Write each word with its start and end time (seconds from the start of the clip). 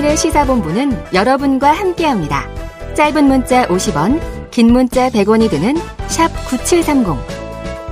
최영일의 0.00 0.16
시사본부는 0.16 1.14
여러분과 1.14 1.72
함께합니다. 1.72 2.48
짧은 2.94 3.24
문자 3.24 3.66
50원, 3.68 4.50
긴 4.50 4.72
문자 4.72 5.10
100원이 5.10 5.50
드는 5.50 5.76
샵 6.08 6.28
9730. 6.48 7.16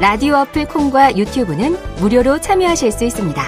라디오 0.01 0.37
어플 0.37 0.67
콩과 0.69 1.17
유튜브는 1.17 1.77
무료로 1.99 2.41
참여하실 2.41 2.93
수 2.93 3.05
있습니다. 3.05 3.43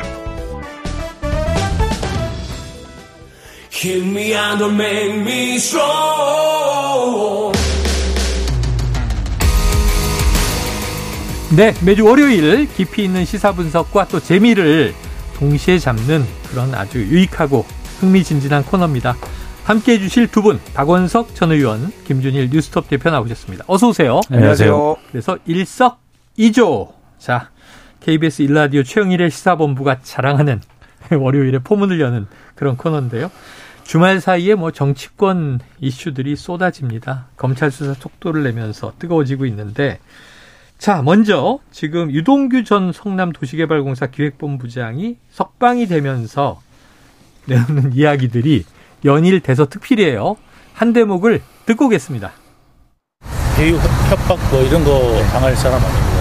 네, 11.57 11.75
매주 11.85 12.05
월요일 12.05 12.69
깊이 12.75 13.05
있는 13.05 13.25
시사 13.25 13.53
분석과 13.53 14.09
또 14.09 14.21
재미를 14.21 14.95
동시에 15.37 15.79
잡는 15.79 16.27
그런 16.51 16.75
아주 16.75 16.99
유익하고 16.99 17.80
흥미진진한 18.01 18.65
코너입니다. 18.65 19.15
함께 19.65 19.93
해주실 19.93 20.29
두 20.29 20.43
분, 20.43 20.59
박원석 20.75 21.35
전 21.35 21.53
의원, 21.53 21.93
김준일 22.05 22.49
뉴스톱 22.51 22.89
대표 22.89 23.11
나오셨습니다. 23.11 23.65
어서 23.69 23.89
오세요. 23.89 24.21
안녕하세요. 24.31 24.97
그래서 25.13 25.39
일석이조. 25.45 26.95
자, 27.19 27.51
KBS 28.01 28.43
일라디오 28.43 28.83
최영일의 28.83 29.31
시사본부가 29.31 29.99
자랑하는 30.03 30.63
월요일에 31.13 31.59
포문을 31.59 32.01
여는 32.01 32.27
그런 32.55 32.77
코너인데요. 32.77 33.31
주말 33.85 34.21
사이에 34.21 34.55
뭐 34.55 34.71
정치권 34.71 35.61
이슈들이 35.81 36.37
쏟아집니다. 36.37 37.27
검찰 37.37 37.71
수사 37.71 37.93
속도를 37.93 38.45
내면서 38.45 38.93
뜨거워지고 38.99 39.45
있는데 39.47 39.99
자, 40.79 41.03
먼저 41.03 41.59
지금 41.71 42.11
유동규 42.11 42.65
전 42.65 42.93
성남도시개발공사 42.93 44.07
기획본부장이 44.07 45.19
석방이 45.31 45.87
되면서 45.87 46.63
내놓는 47.47 47.93
이야기들이 47.95 48.65
연일 49.05 49.41
대서특필이에요. 49.41 50.37
한 50.75 50.93
대목을 50.93 51.43
듣고 51.67 51.87
오겠습니다. 51.87 52.33
대유 53.57 53.77
협박 54.09 54.39
뭐 54.51 54.63
이런 54.63 54.85
거 54.85 55.23
당할 55.33 55.55
사람 55.57 55.79
아닙니다. 55.83 56.21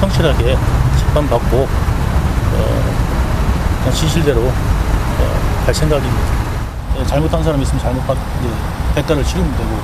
성실하게 0.00 0.56
재판받고 0.98 1.56
어, 1.56 2.96
그냥 3.80 3.94
진실대로 3.94 4.40
어, 4.40 5.62
갈 5.64 5.74
생각입니다. 5.74 6.22
예, 6.98 7.04
잘못한 7.06 7.42
사람 7.42 7.60
있으면 7.60 7.80
잘못 7.82 8.06
받, 8.06 8.16
이제 8.40 8.50
대가를 8.94 9.22
치르면 9.24 9.50
되고 9.56 9.80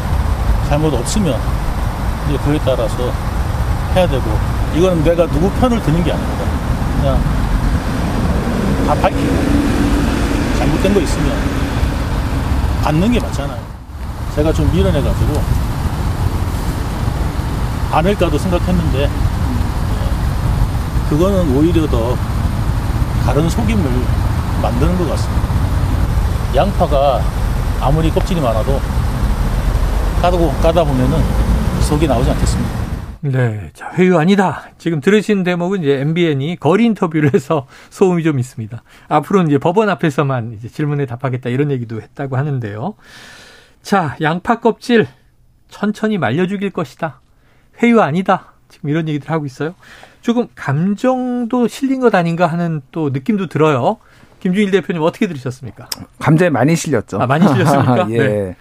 잘못 0.68 0.94
없으면 0.94 1.38
이제 2.28 2.38
그에 2.38 2.58
따라서 2.64 3.12
해야 3.94 4.08
되고 4.08 4.24
이거는 4.74 5.04
내가 5.04 5.26
누구 5.26 5.50
편을 5.60 5.82
드는 5.82 6.02
게 6.02 6.12
아닙니다. 6.12 6.44
그냥 7.00 7.22
다 8.86 8.94
밝히고 8.94 9.61
잘못된 10.62 10.94
거 10.94 11.00
있으면 11.00 11.32
받는 12.84 13.10
게 13.10 13.18
맞잖아요. 13.18 13.58
제가 14.36 14.52
좀 14.52 14.70
밀어내가지고 14.72 15.42
않을까도 17.90 18.38
생각했는데 18.38 19.10
그거는 21.10 21.56
오히려 21.56 21.86
더 21.88 22.16
다른 23.24 23.50
속임을 23.50 23.84
만드는 24.62 24.98
것 24.98 25.10
같습니다. 25.10 25.42
양파가 26.54 27.20
아무리 27.80 28.10
껍질이 28.10 28.40
많아도 28.40 28.80
까다 30.20 30.84
보면은 30.84 31.24
속이 31.80 32.06
나오지 32.06 32.30
않겠습니까? 32.30 32.81
네. 33.24 33.70
자, 33.72 33.92
회유 33.94 34.18
아니다. 34.18 34.64
지금 34.78 35.00
들으신 35.00 35.44
대목은 35.44 35.82
이제 35.82 36.00
MBN이 36.00 36.56
거리 36.56 36.84
인터뷰를 36.86 37.32
해서 37.32 37.68
소음이 37.90 38.24
좀 38.24 38.40
있습니다. 38.40 38.82
앞으로는 39.08 39.48
이제 39.48 39.58
법원 39.58 39.88
앞에서만 39.88 40.54
이제 40.54 40.68
질문에 40.68 41.06
답하겠다 41.06 41.48
이런 41.48 41.70
얘기도 41.70 42.02
했다고 42.02 42.36
하는데요. 42.36 42.94
자, 43.80 44.16
양파 44.20 44.58
껍질 44.58 45.06
천천히 45.68 46.18
말려 46.18 46.48
죽일 46.48 46.70
것이다. 46.70 47.20
회유 47.80 48.00
아니다. 48.00 48.54
지금 48.68 48.90
이런 48.90 49.08
얘기들 49.08 49.30
하고 49.30 49.46
있어요. 49.46 49.76
조금 50.20 50.48
감정도 50.56 51.68
실린 51.68 52.00
것 52.00 52.14
아닌가 52.16 52.48
하는 52.48 52.82
또 52.90 53.10
느낌도 53.10 53.46
들어요. 53.46 53.98
김준일 54.40 54.72
대표님 54.72 55.00
어떻게 55.00 55.28
들으셨습니까? 55.28 55.88
감정에 56.18 56.50
많이 56.50 56.74
실렸죠. 56.74 57.20
아, 57.20 57.26
많이 57.26 57.46
실렸습니까? 57.46 58.08
예. 58.10 58.18
네. 58.18 58.56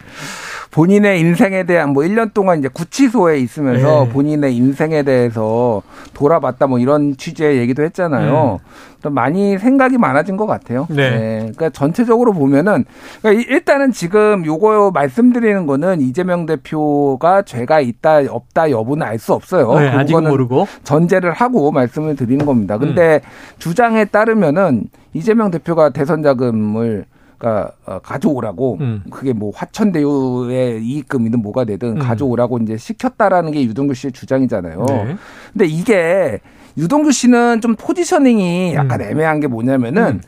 본인의 0.71 1.19
인생에 1.19 1.63
대한 1.63 1.89
뭐 1.91 2.03
1년 2.03 2.33
동안 2.33 2.59
이제 2.59 2.69
구치소에 2.69 3.39
있으면서 3.39 4.05
네. 4.05 4.09
본인의 4.11 4.55
인생에 4.55 5.03
대해서 5.03 5.81
돌아봤다 6.13 6.67
뭐 6.67 6.79
이런 6.79 7.17
취지의 7.17 7.57
얘기도 7.57 7.83
했잖아요. 7.83 8.59
음. 8.61 8.91
또 9.01 9.09
많이 9.09 9.57
생각이 9.57 9.97
많아진 9.97 10.37
것 10.37 10.45
같아요. 10.45 10.87
네. 10.89 11.09
네. 11.09 11.39
그러니까 11.39 11.69
전체적으로 11.71 12.33
보면은 12.33 12.85
그러니까 13.21 13.51
일단은 13.51 13.91
지금 13.91 14.45
요거 14.45 14.91
말씀드리는 14.93 15.65
거는 15.65 16.01
이재명 16.01 16.45
대표가 16.45 17.41
죄가 17.41 17.81
있다 17.81 18.21
없다 18.29 18.71
여부는 18.71 19.05
알 19.05 19.21
수 19.21 19.33
없어요. 19.33 19.77
네, 19.77 19.87
아직 19.89 20.19
모르고 20.19 20.65
전제를 20.83 21.31
하고 21.31 21.71
말씀을 21.71 22.15
드리는 22.15 22.43
겁니다. 22.43 22.79
근데 22.79 23.21
음. 23.23 23.29
주장에 23.59 24.05
따르면은 24.05 24.85
이재명 25.13 25.51
대표가 25.51 25.91
대선 25.91 26.23
자금을 26.23 27.05
그러니까 27.41 27.71
어, 27.85 27.99
가져오라고 27.99 28.77
음. 28.81 29.03
그게 29.09 29.33
뭐 29.33 29.51
화천대유의 29.55 30.83
이익금이든 30.85 31.41
뭐가 31.41 31.65
되든 31.65 31.97
음. 31.97 31.99
가져오라고 31.99 32.59
이제 32.59 32.77
시켰다라는 32.77 33.51
게 33.51 33.63
유동규 33.63 33.95
씨의 33.95 34.11
주장이잖아요. 34.11 34.85
네. 34.87 35.15
근데 35.51 35.65
이게 35.65 36.39
유동규 36.77 37.11
씨는 37.11 37.61
좀 37.61 37.75
포지셔닝이 37.75 38.75
약간 38.75 39.01
음. 39.01 39.07
애매한 39.07 39.39
게 39.39 39.47
뭐냐면은 39.47 40.03
음. 40.03 40.21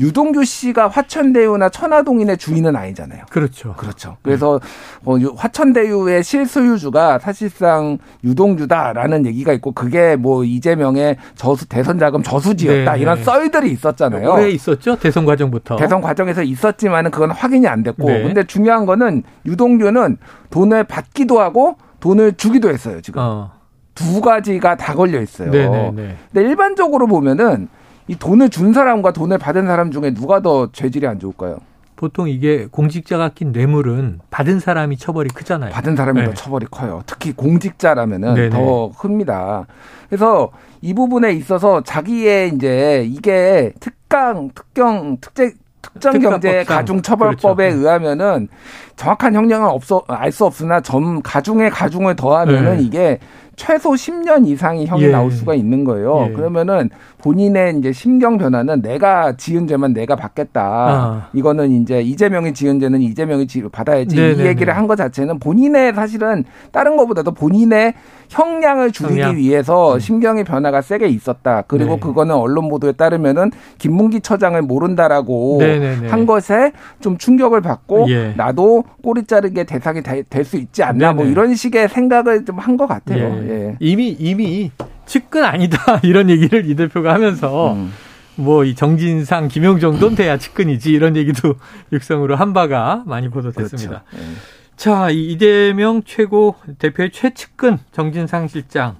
유동규 0.00 0.44
씨가 0.44 0.88
화천대유나 0.88 1.68
천화동인의 1.68 2.36
주인은 2.38 2.74
아니잖아요. 2.74 3.22
그렇죠. 3.30 3.74
그렇죠. 3.76 4.16
그래서 4.22 4.60
어, 5.04 5.16
화천대유의 5.36 6.24
실소유주가 6.24 7.18
사실상 7.20 7.98
유동규다라는 8.24 9.26
얘기가 9.26 9.52
있고 9.54 9.72
그게 9.72 10.16
뭐 10.16 10.44
이재명의 10.44 11.16
저수 11.36 11.68
대선 11.68 11.98
자금 11.98 12.22
저수지였다 12.22 12.94
네. 12.94 13.00
이런 13.00 13.22
썰들이 13.22 13.70
있었잖아요. 13.70 14.32
오래 14.32 14.50
있었죠 14.50 14.96
대선 14.96 15.24
과정부터. 15.24 15.76
대선 15.76 16.00
과정에서 16.00 16.42
있었지만은 16.42 17.10
그건 17.10 17.30
확인이 17.30 17.66
안 17.68 17.82
됐고 17.82 18.08
네. 18.08 18.22
근데 18.22 18.44
중요한 18.44 18.86
거는 18.86 19.22
유동규는 19.46 20.18
돈을 20.50 20.84
받기도 20.84 21.40
하고 21.40 21.76
돈을 22.00 22.34
주기도 22.36 22.68
했어요 22.68 23.00
지금. 23.00 23.22
어. 23.22 23.52
두 23.94 24.20
가지가 24.20 24.76
다 24.76 24.94
걸려 24.94 25.20
있어요. 25.22 25.50
네네네. 25.50 25.90
네, 25.92 26.02
네. 26.02 26.16
근데 26.32 26.48
일반적으로 26.48 27.06
보면은 27.06 27.68
이 28.06 28.16
돈을 28.16 28.50
준 28.50 28.72
사람과 28.72 29.12
돈을 29.12 29.38
받은 29.38 29.66
사람 29.66 29.90
중에 29.90 30.12
누가 30.12 30.40
더 30.40 30.70
죄질이 30.72 31.06
안 31.06 31.18
좋을까요? 31.18 31.58
보통 31.96 32.28
이게 32.28 32.66
공직자가 32.70 33.30
낀 33.30 33.52
뇌물은 33.52 34.20
받은 34.30 34.60
사람이 34.60 34.96
처벌이 34.98 35.28
크잖아요. 35.28 35.70
받은 35.72 35.96
사람이 35.96 36.20
네. 36.20 36.26
더 36.26 36.34
처벌이 36.34 36.66
커요. 36.70 37.02
특히 37.06 37.32
공직자라면은 37.32 38.34
네네. 38.34 38.50
더 38.50 38.90
큽니다. 38.98 39.66
그래서 40.08 40.50
이 40.82 40.92
부분에 40.92 41.32
있어서 41.32 41.82
자기의 41.82 42.50
이제 42.54 43.06
이게 43.08 43.72
특강, 43.80 44.50
특경, 44.54 45.16
특제 45.20 45.52
특정 45.80 46.18
경제 46.18 46.64
가중 46.64 47.00
처벌법에 47.02 47.68
그렇죠. 47.68 47.78
의하면은 47.80 48.48
정확한 48.96 49.34
형량은 49.34 49.68
없어 49.68 50.02
알 50.08 50.32
수 50.32 50.44
없으나 50.46 50.80
점 50.80 51.22
가중에 51.22 51.68
가중을 51.68 52.16
더하면은 52.16 52.78
네. 52.78 52.82
이게 52.82 53.18
최소 53.56 53.90
10년 53.90 54.46
이상의 54.46 54.86
형이 54.86 55.04
예. 55.04 55.08
나올 55.10 55.30
수가 55.30 55.54
있는 55.54 55.84
거예요. 55.84 56.26
예. 56.28 56.32
그러면은 56.32 56.90
본인의 57.24 57.78
이제 57.78 57.90
심경 57.90 58.36
변화는 58.36 58.82
내가 58.82 59.34
지은 59.34 59.66
죄만 59.66 59.94
내가 59.94 60.14
받겠다. 60.14 60.62
아. 60.62 61.28
이거는 61.32 61.70
이제 61.70 62.02
이재명이 62.02 62.52
지은 62.52 62.80
죄는 62.80 63.00
이재명이 63.00 63.46
받아야지. 63.72 64.14
네네네. 64.14 64.42
이 64.42 64.46
얘기를 64.46 64.76
한 64.76 64.84
것 64.84 64.96
자체는 64.96 65.38
본인의 65.38 65.94
사실은 65.94 66.44
다른 66.70 66.98
것보다도 66.98 67.32
본인의 67.32 67.94
형량을 68.28 68.92
줄이기 68.92 69.20
형량. 69.22 69.36
위해서 69.38 69.94
음. 69.94 69.98
심경의 69.98 70.44
변화가 70.44 70.82
세게 70.82 71.08
있었다. 71.08 71.62
그리고 71.66 71.94
네. 71.94 72.00
그거는 72.00 72.34
언론 72.34 72.68
보도에 72.68 72.92
따르면은 72.92 73.50
김문기 73.78 74.20
처장을 74.20 74.60
모른다라고 74.60 75.56
네네네. 75.60 76.08
한 76.08 76.26
것에 76.26 76.72
좀 77.00 77.16
충격을 77.16 77.62
받고 77.62 78.10
예. 78.10 78.34
나도 78.36 78.84
꼬리 79.02 79.24
자르게 79.24 79.64
대상이 79.64 80.02
될 80.02 80.44
수 80.44 80.58
있지 80.58 80.82
않나 80.82 81.14
뭐 81.14 81.22
네네. 81.24 81.24
뭐 81.24 81.24
이런 81.32 81.54
식의 81.54 81.88
생각을 81.88 82.44
좀 82.44 82.58
한 82.58 82.76
것 82.76 82.86
같아요. 82.86 83.24
예. 83.46 83.48
예. 83.68 83.76
이미 83.80 84.08
이미 84.10 84.70
측근 85.06 85.44
아니다 85.44 86.00
이런 86.04 86.30
얘기를 86.30 86.68
이 86.68 86.74
대표가 86.74 87.14
하면서 87.14 87.74
음. 87.74 87.92
뭐이 88.36 88.74
정진상 88.74 89.48
김용정돈 89.48 90.14
돼야 90.14 90.38
측근이지 90.38 90.92
이런 90.92 91.16
얘기도 91.16 91.56
육성으로 91.92 92.36
한 92.36 92.52
바가 92.52 93.04
많이 93.06 93.28
보도됐습니다. 93.28 94.02
그렇죠. 94.10 94.16
네. 94.16 94.34
자, 94.76 95.10
이 95.10 95.32
이재명 95.32 96.02
최고 96.04 96.56
대표의 96.78 97.12
최측근 97.12 97.78
정진상 97.92 98.48
실장 98.48 98.96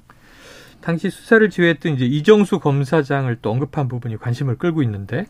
당시 0.81 1.11
수사를 1.11 1.49
지휘했던 1.49 1.95
이제 1.95 2.05
이정수 2.05 2.61
검사장을 2.61 3.37
또 3.43 3.51
언급한 3.51 3.89
부분이 3.89 4.19
관심을 4.19 4.57
끌고 4.57 4.83
있는데 4.83 5.27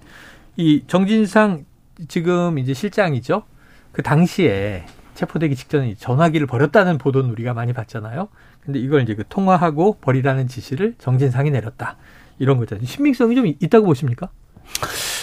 이 0.56 0.82
정진상 0.87 1.65
지금 2.09 2.59
이제 2.59 2.75
실장이죠. 2.75 3.44
그 3.93 4.03
당시에 4.03 4.85
체포되기 5.15 5.55
직전에 5.55 5.94
전화기를 5.94 6.47
버렸다는 6.47 6.99
보도는 6.99 7.31
우리가 7.31 7.55
많이 7.55 7.73
봤잖아요. 7.73 8.29
근데 8.65 8.79
이걸 8.79 9.03
이제 9.03 9.15
그 9.15 9.25
통화하고 9.29 9.99
버리라는 10.01 10.49
지시를 10.49 10.95
정진상이 10.99 11.51
내렸다. 11.51 11.97
이런 12.39 12.59
거잖아요. 12.59 12.87
신빙성이 12.87 13.35
좀 13.35 13.47
있다고 13.47 13.87
보십니까? 13.87 14.31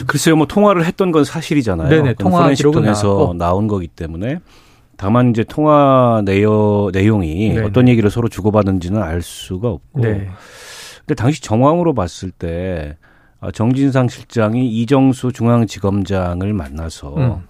글쎄요, 0.07 0.35
뭐 0.35 0.45
통화를 0.45 0.85
했던 0.85 1.11
건 1.11 1.23
사실이잖아요. 1.23 1.89
네네, 1.89 2.13
통화 2.15 2.51
기록은 2.51 2.81
통해서 2.81 3.33
나온 3.37 3.67
거기 3.67 3.87
때문에 3.87 4.39
다만 4.97 5.31
이제 5.31 5.43
통화 5.43 6.21
내용 6.23 6.91
내용이 6.93 7.49
네네. 7.49 7.65
어떤 7.65 7.87
얘기를 7.87 8.09
서로 8.09 8.29
주고받은지는 8.29 9.01
알 9.01 9.21
수가 9.21 9.69
없고. 9.69 10.01
네. 10.01 10.29
근데 10.99 11.15
당시 11.15 11.41
정황으로 11.41 11.93
봤을 11.93 12.31
때 12.31 12.97
어, 13.39 13.51
정진상 13.51 14.07
실장이 14.07 14.69
이정수 14.69 15.31
중앙지검장을 15.31 16.53
만나서 16.53 17.15
음. 17.17 17.47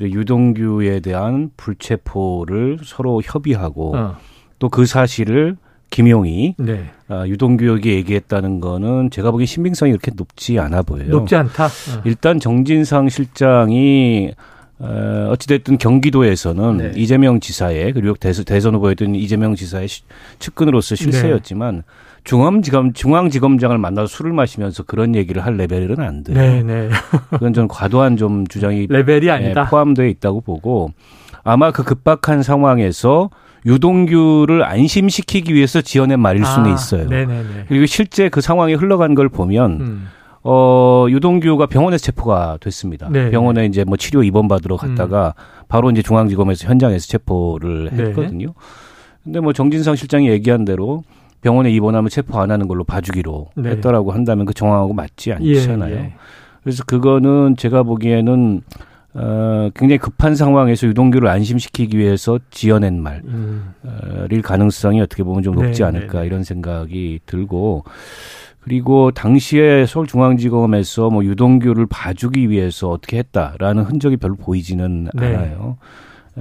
유동규에 0.00 1.00
대한 1.00 1.50
불체포를 1.56 2.78
서로 2.84 3.20
협의하고 3.22 3.96
어. 3.96 4.16
또 4.64 4.70
그 4.70 4.86
사실을 4.86 5.56
김용이 5.90 6.54
네. 6.58 6.90
아, 7.08 7.26
유동규에게 7.26 7.96
얘기했다는 7.96 8.60
거는 8.60 9.10
제가 9.10 9.30
보기엔 9.30 9.46
신빙성이 9.46 9.92
그렇게 9.92 10.10
높지 10.16 10.58
않아 10.58 10.80
보여요. 10.82 11.08
높지 11.10 11.36
않다. 11.36 11.66
어. 11.66 11.68
일단 12.04 12.40
정진상 12.40 13.10
실장이 13.10 14.32
어, 14.78 15.28
어찌됐든 15.30 15.76
경기도에서는 15.76 16.76
네. 16.78 16.92
이재명 16.96 17.40
지사의 17.40 17.92
그리고 17.92 18.14
대선, 18.18 18.46
대선 18.46 18.74
후보였던 18.74 19.14
이재명 19.14 19.54
지사의 19.54 19.86
측근으로서 20.38 20.94
실세였지만 20.96 21.76
네. 21.76 21.82
중앙지검 22.24 22.94
중앙지검장을 22.94 23.76
만나서 23.76 24.06
술을 24.06 24.32
마시면서 24.32 24.82
그런 24.84 25.14
얘기를 25.14 25.44
할 25.44 25.58
레벨은 25.58 26.00
안 26.00 26.24
돼요. 26.24 26.38
네, 26.38 26.62
네. 26.62 26.88
그건 27.30 27.52
좀 27.52 27.68
과도한 27.68 28.16
좀 28.16 28.46
주장이 28.46 28.86
레벨이 28.88 29.30
아니다. 29.30 29.68
포함되어 29.68 30.06
있다고 30.06 30.40
보고 30.40 30.90
아마 31.44 31.70
그 31.70 31.84
급박한 31.84 32.42
상황에서 32.42 33.28
유동규를 33.66 34.64
안심시키기 34.64 35.54
위해서 35.54 35.80
지어낸 35.80 36.20
말일 36.20 36.44
수는 36.44 36.70
아, 36.70 36.74
있어요. 36.74 37.08
네네네. 37.08 37.64
그리고 37.68 37.86
실제 37.86 38.28
그 38.28 38.40
상황이 38.40 38.74
흘러간 38.74 39.14
걸 39.14 39.28
보면 39.28 39.80
음. 39.80 40.08
어 40.42 41.06
유동규가 41.08 41.66
병원에서 41.66 42.04
체포가 42.04 42.58
됐습니다. 42.60 43.08
네네. 43.08 43.30
병원에 43.30 43.64
이제 43.64 43.84
뭐 43.84 43.96
치료 43.96 44.22
입원 44.22 44.46
받으러 44.48 44.76
갔다가 44.76 45.34
음. 45.36 45.64
바로 45.68 45.90
이제 45.90 46.02
중앙지검에서 46.02 46.68
현장에서 46.68 47.06
체포를 47.06 47.90
네. 47.92 48.04
했거든요. 48.04 48.46
네. 48.48 48.52
근데 49.24 49.40
뭐 49.40 49.54
정진상 49.54 49.96
실장이 49.96 50.28
얘기한 50.28 50.66
대로 50.66 51.02
병원에 51.40 51.70
입원하면 51.70 52.10
체포 52.10 52.38
안 52.40 52.50
하는 52.50 52.68
걸로 52.68 52.84
봐주기로 52.84 53.50
네. 53.56 53.70
했더라고 53.70 54.12
한다면 54.12 54.44
그 54.44 54.52
정황하고 54.52 54.92
맞지 54.92 55.32
않잖아요. 55.32 55.94
예, 55.94 55.98
예. 55.98 56.14
그래서 56.62 56.84
그거는 56.84 57.56
제가 57.56 57.82
보기에는 57.82 58.62
어, 59.14 59.70
굉장히 59.74 59.98
급한 59.98 60.34
상황에서 60.34 60.88
유동규를 60.88 61.28
안심시키기 61.28 61.96
위해서 61.96 62.38
지어낸 62.50 63.00
말일 63.00 63.22
음. 63.26 63.74
가능성이 64.42 65.00
어떻게 65.00 65.22
보면 65.22 65.42
좀 65.44 65.54
높지 65.54 65.82
네, 65.82 65.84
않을까 65.88 66.14
네, 66.14 66.20
네. 66.20 66.26
이런 66.26 66.42
생각이 66.42 67.20
들고 67.24 67.84
그리고 68.60 69.12
당시에 69.12 69.86
서울중앙지검에서 69.86 71.10
뭐 71.10 71.24
유동규를 71.24 71.86
봐주기 71.86 72.50
위해서 72.50 72.90
어떻게 72.90 73.18
했다라는 73.18 73.84
흔적이 73.84 74.16
별로 74.16 74.34
보이지는 74.36 75.08
네. 75.14 75.26
않아요. 75.26 75.76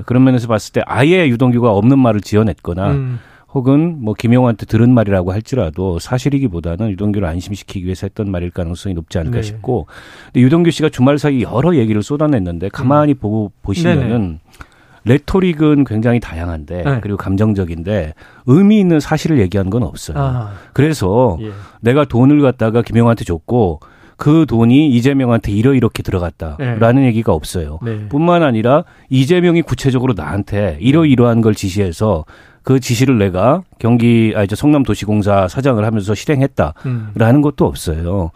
그런 0.06 0.24
면에서 0.24 0.48
봤을 0.48 0.72
때 0.74 0.82
아예 0.86 1.28
유동규가 1.28 1.72
없는 1.72 2.00
말을 2.00 2.22
지어냈거나 2.22 2.92
음. 2.92 3.20
혹은 3.54 3.98
뭐 4.00 4.14
김용환한테 4.14 4.66
들은 4.66 4.94
말이라고 4.94 5.32
할지라도 5.32 6.00
사실이기보다는 6.00 6.90
유동규를 6.92 7.28
안심시키기 7.28 7.86
위해서 7.86 8.08
했던 8.08 8.32
말일 8.32 8.50
가능성이 8.50 8.96
높지 8.96 9.20
않을까 9.20 9.38
네. 9.38 9.44
싶고 9.44 9.88
근데 10.26 10.42
유동규 10.42 10.72
씨가 10.72 10.90
주말 10.90 11.20
사이 11.20 11.44
여러 11.44 11.76
얘기를 11.76 12.02
쏟아냈는데 12.02 12.70
가만히 12.70 13.14
음. 13.14 13.18
보고 13.20 13.52
보시면은 13.62 14.08
네네. 14.10 14.40
레토릭은 15.06 15.84
굉장히 15.84 16.20
다양한데 16.20 16.84
네. 16.84 17.00
그리고 17.02 17.18
감정적인데 17.18 18.14
의미 18.46 18.80
있는 18.80 19.00
사실을 19.00 19.40
얘기한 19.40 19.70
건 19.70 19.84
없어요. 19.84 20.18
아. 20.18 20.54
그래서 20.72 21.38
예. 21.42 21.52
내가 21.82 22.06
돈을 22.06 22.42
갖다가 22.42 22.82
김용환한테 22.82 23.26
줬고 23.26 23.82
그 24.16 24.46
돈이 24.48 24.90
이재명한테 24.92 25.52
이러이렇게 25.52 26.04
들어갔다라는 26.04 27.02
네. 27.02 27.08
얘기가 27.08 27.34
없어요. 27.34 27.80
네. 27.84 28.08
뿐만 28.08 28.44
아니라 28.44 28.86
이재명이 29.10 29.64
구체적으로 29.64 30.14
나한테 30.16 30.78
이러이러한 30.80 31.42
걸 31.42 31.56
지시해서 31.56 32.24
그 32.64 32.80
지시를 32.80 33.18
내가 33.18 33.64
경기 33.80 34.34
아 34.36 34.44
이제 34.44 34.56
성남도시공사 34.56 35.48
사장을 35.48 35.84
하면서 35.84 36.16
실행했다라는 36.16 37.36
음. 37.36 37.42
것도 37.42 37.66
없어요. 37.66 38.32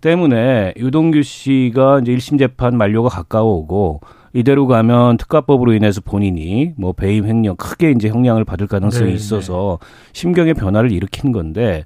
때문에 0.00 0.74
유동규 0.76 1.22
씨가 1.22 2.00
이제 2.02 2.14
1심 2.14 2.38
재판 2.38 2.76
만료가 2.76 3.08
가까워오고 3.08 4.00
이대로 4.32 4.66
가면 4.66 5.16
특가법으로 5.16 5.72
인해서 5.72 6.00
본인이 6.00 6.72
뭐 6.76 6.92
배임 6.92 7.26
횡령 7.26 7.56
크게 7.56 7.90
이제 7.92 8.08
형량을 8.08 8.44
받을 8.44 8.66
가능성이 8.66 9.10
네, 9.10 9.16
있어서 9.16 9.78
네. 9.80 9.86
심경의 10.12 10.54
변화를 10.54 10.92
일으키는 10.92 11.32
건데 11.32 11.84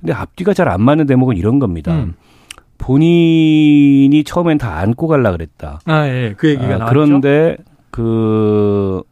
근데 0.00 0.12
앞뒤가 0.12 0.52
잘 0.54 0.68
안 0.68 0.82
맞는 0.82 1.06
대목은 1.06 1.36
이런 1.36 1.58
겁니다. 1.58 1.94
음. 1.94 2.14
본인이 2.78 4.24
처음엔 4.24 4.58
다 4.58 4.78
안고 4.78 5.06
갈라 5.06 5.30
그랬다. 5.32 5.80
아, 5.84 6.06
예. 6.08 6.34
그 6.36 6.48
얘기가 6.48 6.74
아, 6.74 6.78
나왔죠. 6.78 6.92
그런데 6.92 7.56
그 7.90 9.02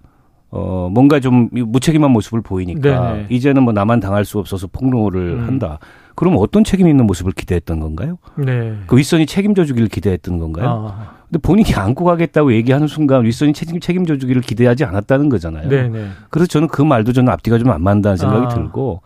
어, 0.54 0.90
뭔가 0.92 1.18
좀 1.18 1.48
무책임한 1.50 2.10
모습을 2.10 2.42
보이니까 2.42 3.12
네네. 3.14 3.26
이제는 3.30 3.62
뭐 3.62 3.72
나만 3.72 4.00
당할 4.00 4.26
수 4.26 4.38
없어서 4.38 4.66
폭로를 4.66 5.38
음. 5.38 5.46
한다. 5.46 5.78
그럼 6.14 6.36
어떤 6.38 6.62
책임 6.62 6.88
있는 6.88 7.06
모습을 7.06 7.32
기대했던 7.32 7.80
건가요? 7.80 8.18
네. 8.36 8.74
그 8.86 8.98
윗선이 8.98 9.24
책임져 9.24 9.64
주기를 9.64 9.88
기대했던 9.88 10.38
건가요? 10.38 10.92
아. 10.94 11.22
근데 11.22 11.40
본인이 11.40 11.74
안고 11.74 12.04
가겠다고 12.04 12.52
얘기하는 12.52 12.86
순간 12.86 13.24
윗선이 13.24 13.54
책임, 13.54 13.80
책임져 13.80 14.18
주기를 14.18 14.42
기대하지 14.42 14.84
않았다는 14.84 15.30
거잖아요. 15.30 15.70
네네. 15.70 16.04
그래서 16.28 16.46
저는 16.46 16.68
그 16.68 16.82
말도 16.82 17.14
저는 17.14 17.32
앞뒤가 17.32 17.56
좀 17.56 17.70
안 17.70 17.82
맞는다는 17.82 18.18
생각이 18.18 18.44
아. 18.44 18.48
들고 18.50 19.00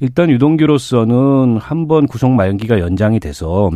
일단 0.00 0.28
유동규로서는 0.28 1.56
한번 1.58 2.06
구속 2.06 2.30
마연기가 2.32 2.80
연장이 2.80 3.18
돼서 3.18 3.70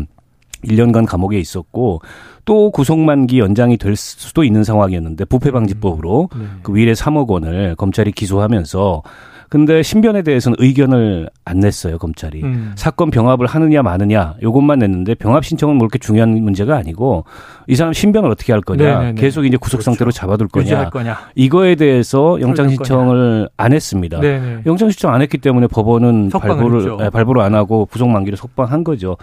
1년간 0.66 1.06
감옥에 1.06 1.38
있었고 1.38 2.00
또 2.44 2.70
구속만기 2.70 3.38
연장이 3.38 3.76
될 3.76 3.96
수도 3.96 4.44
있는 4.44 4.64
상황이었는데 4.64 5.24
부패방지법으로 5.26 6.28
음. 6.34 6.40
네. 6.40 6.46
그 6.62 6.74
위례 6.74 6.92
3억 6.92 7.28
원을 7.28 7.74
검찰이 7.76 8.12
기소하면서 8.12 9.02
근데 9.48 9.82
신변에 9.82 10.22
대해서는 10.22 10.56
의견을 10.58 11.30
안 11.44 11.60
냈어요 11.60 11.98
검찰이 11.98 12.42
음. 12.42 12.72
사건 12.74 13.10
병합을 13.10 13.46
하느냐 13.46 13.82
마느냐 13.82 14.34
요것만 14.42 14.80
냈는데 14.80 15.14
병합 15.14 15.44
신청은 15.44 15.76
뭐 15.76 15.86
그렇게 15.86 15.98
중요한 15.98 16.30
문제가 16.30 16.76
아니고 16.76 17.24
이 17.68 17.76
사람 17.76 17.92
신변을 17.92 18.30
어떻게 18.30 18.52
할 18.52 18.60
거냐 18.60 18.84
네네네. 18.84 19.04
네, 19.04 19.12
네. 19.12 19.20
계속 19.20 19.44
이제 19.44 19.56
구속 19.56 19.78
그렇죠. 19.78 19.84
상태로 19.90 20.10
잡아둘 20.10 20.48
거냐. 20.48 20.90
거냐. 20.90 21.16
이거에 21.34 21.74
대해서 21.74 22.40
영장 22.40 22.68
신청을 22.68 23.48
안 23.56 23.72
했습니다 23.72 24.20
네네. 24.20 24.62
영장 24.66 24.90
신청 24.90 25.14
안 25.14 25.22
했기 25.22 25.38
때문에 25.38 25.66
법원은 25.68 26.30
발부를 26.30 26.96
네, 26.98 27.10
발부를 27.10 27.42
안 27.42 27.54
하고 27.54 27.86
구속 27.86 28.08
만기를 28.08 28.36
석방한 28.36 28.84
거죠 28.84 29.16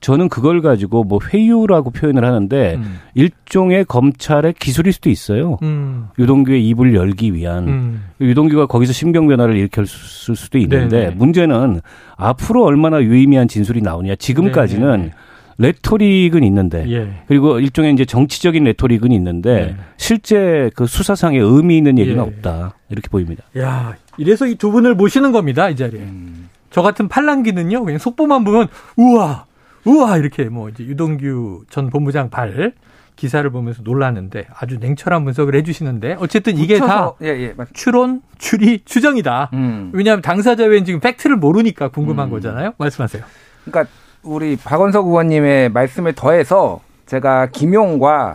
저는 0.00 0.28
그걸 0.28 0.62
가지고 0.62 1.04
뭐 1.04 1.18
회유라고 1.32 1.90
표현을 1.90 2.24
하는데 2.24 2.74
음. 2.76 2.98
일종의 3.14 3.84
검찰의 3.84 4.54
기술일 4.58 4.92
수도 4.92 5.10
있어요 5.10 5.58
음. 5.62 6.08
유동규의 6.18 6.66
입을 6.68 6.94
열기 6.94 7.34
위한 7.34 7.68
음. 7.68 8.04
유동규가 8.20 8.66
거기서 8.66 8.92
신병 8.92 9.26
변화를 9.28 9.56
일으켰을 9.66 10.36
수도 10.36 10.58
있는데 10.58 11.00
네네. 11.00 11.14
문제는 11.16 11.80
앞으로 12.16 12.64
얼마나 12.64 13.02
유의미한 13.02 13.48
진술이 13.48 13.82
나오냐 13.82 14.16
지금까지는 14.16 14.96
네네. 14.98 15.12
레토릭은 15.58 16.44
있는데 16.44 16.84
예. 16.90 17.08
그리고 17.28 17.58
일종의 17.58 17.92
이제 17.94 18.04
정치적인 18.04 18.64
레토릭은 18.64 19.10
있는데 19.12 19.50
예. 19.50 19.76
실제 19.96 20.70
그 20.76 20.86
수사상의 20.86 21.40
의미 21.40 21.78
있는 21.78 21.98
얘기는 21.98 22.16
예. 22.16 22.20
없다 22.20 22.74
이렇게 22.90 23.08
보입니다. 23.08 23.42
야 23.58 23.94
이래서 24.18 24.46
이 24.46 24.56
두 24.56 24.70
분을 24.70 24.94
모시는 24.94 25.32
겁니다 25.32 25.68
이 25.70 25.76
자리에. 25.76 26.00
음. 26.00 26.48
저 26.70 26.82
같은 26.82 27.08
팔랑기는요 27.08 27.84
그냥 27.84 27.98
속보만 27.98 28.44
보면 28.44 28.68
우와 28.96 29.46
우와 29.86 30.18
이렇게 30.18 30.44
뭐 30.44 30.68
이제 30.68 30.84
유동규 30.84 31.64
전 31.70 31.88
본부장 31.90 32.28
발 32.28 32.72
기사를 33.16 33.48
보면서 33.50 33.82
놀랐는데 33.82 34.46
아주 34.54 34.78
냉철한 34.78 35.24
분석을 35.24 35.54
해주시는데 35.56 36.16
어쨌든 36.20 36.58
이게 36.58 36.78
다 36.78 37.14
예, 37.22 37.28
예, 37.28 37.54
추론, 37.72 38.20
추리, 38.38 38.82
추정이다. 38.84 39.50
음. 39.54 39.90
왜냐하면 39.92 40.22
당사자 40.22 40.64
외엔 40.64 40.84
지금 40.84 41.00
팩트를 41.00 41.36
모르니까 41.36 41.88
궁금한 41.88 42.28
음. 42.28 42.30
거잖아요. 42.30 42.74
말씀하세요. 42.76 43.24
그러니까 43.64 43.92
우리 44.22 44.56
박원석 44.56 45.06
의원님의 45.06 45.70
말씀에 45.70 46.12
더해서 46.14 46.80
제가 47.06 47.46
김용과 47.46 48.34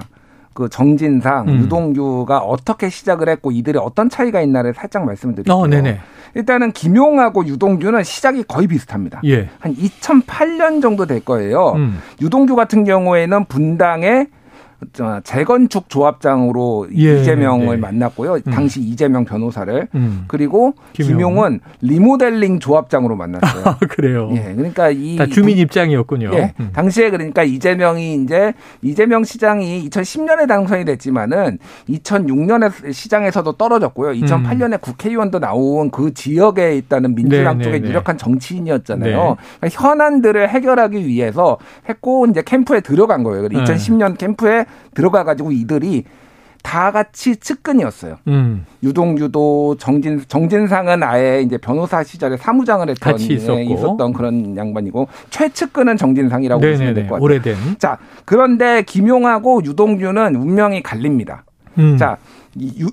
그 0.53 0.67
정진상, 0.67 1.47
음. 1.47 1.59
유동규가 1.61 2.39
어떻게 2.39 2.89
시작을 2.89 3.29
했고 3.29 3.51
이들이 3.51 3.77
어떤 3.77 4.09
차이가 4.09 4.41
있나를 4.41 4.73
살짝 4.73 5.05
말씀을 5.05 5.35
드릴게요. 5.35 5.55
어, 5.55 5.67
네네. 5.67 6.00
일단은 6.33 6.71
김용하고 6.71 7.45
유동규는 7.45 8.03
시작이 8.03 8.43
거의 8.43 8.67
비슷합니다. 8.67 9.21
예. 9.25 9.50
한 9.59 9.75
2008년 9.75 10.81
정도 10.81 11.05
될 11.05 11.23
거예요. 11.23 11.73
음. 11.73 12.00
유동규 12.21 12.55
같은 12.55 12.83
경우에는 12.83 13.45
분당에 13.45 14.27
재건축 15.23 15.89
조합장으로 15.89 16.88
예, 16.95 17.21
이재명을 17.21 17.75
네. 17.75 17.77
만났고요. 17.77 18.35
음. 18.35 18.51
당시 18.51 18.81
이재명 18.81 19.25
변호사를 19.25 19.88
음. 19.95 20.25
그리고 20.27 20.73
김용. 20.93 21.31
은 21.31 21.61
리모델링 21.81 22.59
조합장으로 22.59 23.15
만났어요. 23.15 23.63
아, 23.65 23.77
그래요. 23.89 24.29
예, 24.33 24.53
그러니까 24.53 24.89
이 24.89 25.17
주민 25.29 25.57
입장이었군요. 25.57 26.31
예, 26.33 26.53
음. 26.59 26.71
당시에 26.73 27.09
그러니까 27.09 27.43
이재명이 27.43 28.15
이제 28.15 28.53
이재명 28.81 29.23
시장이 29.23 29.88
2010년에 29.89 30.45
당선이 30.45 30.83
됐지만은 30.83 31.57
2006년에 31.88 32.91
시장에서도 32.91 33.50
떨어졌고요. 33.53 34.11
2008년에 34.11 34.73
음. 34.73 34.77
국회의원도 34.81 35.39
나온 35.39 35.89
그 35.89 36.13
지역에 36.13 36.75
있다는 36.75 37.15
민주당 37.15 37.59
네, 37.59 37.63
쪽에 37.63 37.77
네, 37.77 37.83
네. 37.83 37.89
유력한 37.89 38.17
정치인이었잖아요. 38.17 39.17
네. 39.17 39.35
그러니까 39.59 39.67
현안들을 39.69 40.50
해결하기 40.50 41.07
위해서 41.07 41.57
했고 41.88 42.25
이제 42.27 42.41
캠프에 42.45 42.81
들어간 42.81 43.23
거예요. 43.23 43.47
2010년 43.47 44.17
캠프에 44.17 44.65
들어가 44.94 45.24
가지고 45.24 45.51
이들이 45.51 46.04
다 46.63 46.92
같이 46.92 47.38
측근이었어요. 47.38 48.18
음. 48.28 48.66
유동규도 48.84 49.78
정진 49.80 50.22
정진상은 50.28 51.01
아예 51.01 51.42
이제 51.42 51.58
변호사 51.58 52.04
시절에 52.04 52.38
사무장을 52.38 52.88
했던 52.88 53.13
같이 53.13 53.34
있었던 53.34 54.13
그런 54.13 54.56
양반이고 54.56 55.08
최측근은 55.32 55.98
정진상이라고 55.98 56.62
네네네. 56.62 56.74
보시면 56.78 56.94
될 56.94 57.04
것 57.08 57.16
같아요. 57.16 57.24
오래된. 57.24 57.56
자 57.80 57.98
그런데 58.25 58.84
김용하고 58.84 59.63
유동규는 59.66 60.36
운명이 60.36 60.84
갈립니다. 60.84 61.46
음. 61.78 61.98
자 61.98 62.18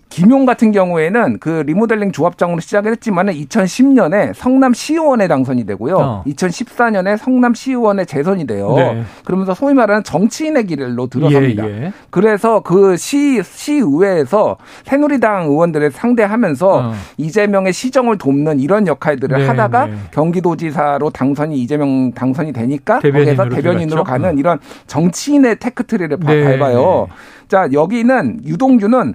김용 0.09 0.47
같은 0.47 0.71
경우에는 0.71 1.39
그 1.41 1.65
리모델링 1.67 2.13
조합장으로 2.13 2.61
시작을 2.61 2.93
했지만은 2.93 3.33
2010년에 3.35 4.33
성남 4.33 4.73
시의원에 4.73 5.27
당선이 5.27 5.67
되고요. 5.67 5.97
어. 5.97 6.25
2014년에 6.29 7.17
성남 7.17 7.55
시의원에 7.55 8.05
재선이 8.05 8.47
돼요. 8.47 8.73
네. 8.77 9.03
그러면서 9.25 9.55
소위 9.55 9.75
말하는 9.75 10.05
정치인의 10.05 10.67
길로 10.67 11.09
들어섭니다. 11.09 11.69
예, 11.69 11.83
예. 11.87 11.93
그래서 12.11 12.61
그 12.61 12.97
시 12.97 13.43
시의회에서 13.43 14.59
새누리당 14.85 15.47
의원들을 15.47 15.91
상대하면서 15.91 16.69
어. 16.69 16.93
이재명의 17.17 17.73
시정을 17.73 18.19
돕는 18.19 18.61
이런 18.61 18.87
역할들을 18.87 19.39
네, 19.39 19.47
하다가 19.47 19.87
네. 19.87 19.95
경기도지사로 20.13 21.11
당선이 21.11 21.59
이재명 21.59 22.13
당선이 22.13 22.53
되니까 22.53 23.01
거기에서 23.01 23.49
대변인으로 23.49 24.05
가는 24.05 24.29
어. 24.31 24.33
이런 24.33 24.59
정치인의 24.87 25.59
테크트리를 25.59 26.17
네, 26.21 26.45
밟아요. 26.59 27.09
네. 27.49 27.57
자 27.57 27.69
여기는 27.73 28.40
유동규는 28.45 29.14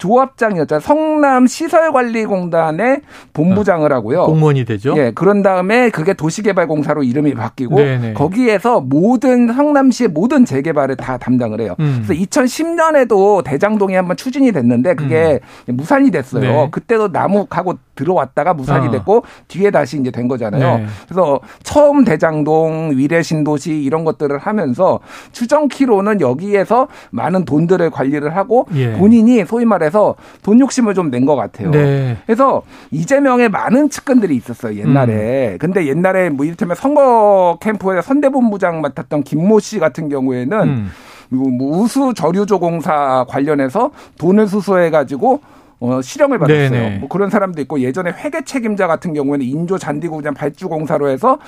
조합장이었잖아요. 0.00 0.80
성남 0.80 1.46
시설관리공단의 1.46 3.02
본부장을 3.32 3.92
하고요. 3.92 4.24
공무원이 4.24 4.64
되죠. 4.64 4.94
예, 4.96 5.12
그런 5.14 5.42
다음에 5.42 5.90
그게 5.90 6.14
도시개발공사로 6.14 7.02
이름이 7.02 7.34
바뀌고 7.34 7.76
네네. 7.76 8.14
거기에서 8.14 8.80
모든 8.80 9.52
성남시의 9.52 10.08
모든 10.08 10.44
재개발을 10.44 10.96
다 10.96 11.18
담당을 11.18 11.60
해요. 11.60 11.76
음. 11.80 12.02
그래서 12.04 12.20
2010년에도 12.22 13.44
대장동이 13.44 13.94
한번 13.94 14.16
추진이 14.16 14.52
됐는데 14.52 14.94
그게 14.94 15.40
음. 15.68 15.76
무산이 15.76 16.10
됐어요. 16.10 16.40
네. 16.40 16.68
그때도 16.70 17.08
나무하고 17.08 17.74
들어왔다가 17.94 18.54
무산이 18.54 18.88
어. 18.88 18.90
됐고 18.90 19.24
뒤에 19.48 19.70
다시 19.70 20.00
이제 20.00 20.10
된 20.10 20.26
거잖아요. 20.26 20.78
네. 20.78 20.86
그래서 21.06 21.40
처음 21.62 22.04
대장동, 22.04 22.92
위례 22.96 23.22
신도시 23.22 23.82
이런 23.82 24.04
것들을 24.04 24.38
하면서 24.38 25.00
추정키로는 25.32 26.20
여기에서 26.22 26.88
많은 27.10 27.44
돈들을 27.44 27.90
관리를 27.90 28.34
하고 28.34 28.66
예. 28.74 28.92
본인이 28.92 29.44
소위 29.44 29.66
말해 29.66 29.89
해서 29.90 30.14
돈 30.42 30.60
욕심을 30.60 30.94
좀 30.94 31.10
낸 31.10 31.26
것 31.26 31.34
같아요. 31.34 31.70
네. 31.72 32.16
그래서 32.24 32.62
이재명의 32.92 33.48
많은 33.48 33.90
측근들이 33.90 34.36
있었어요 34.36 34.78
옛날에. 34.78 35.52
음. 35.54 35.58
근데 35.58 35.86
옛날에 35.86 36.30
뭐 36.30 36.46
이를테면 36.46 36.76
선거 36.76 37.58
캠프에 37.60 38.00
선대본부장 38.00 38.80
맡았던 38.80 39.24
김모 39.24 39.58
씨 39.58 39.78
같은 39.80 40.08
경우에는 40.08 40.60
음. 40.62 40.90
뭐 41.30 41.78
우수 41.82 42.14
저류조 42.14 42.58
공사 42.60 43.24
관련해서 43.28 43.90
돈을 44.18 44.46
수수해 44.46 44.90
가지고 44.90 45.40
어, 45.80 46.02
실형을 46.02 46.38
받았어요. 46.38 46.70
네네. 46.70 46.98
뭐 46.98 47.08
그런 47.08 47.30
사람도 47.30 47.60
있고 47.62 47.80
예전에 47.80 48.10
회계 48.10 48.44
책임자 48.44 48.86
같은 48.86 49.14
경우에는 49.14 49.44
인조 49.44 49.78
잔디구장 49.78 50.34
발주공사로 50.34 51.08
해서 51.08 51.38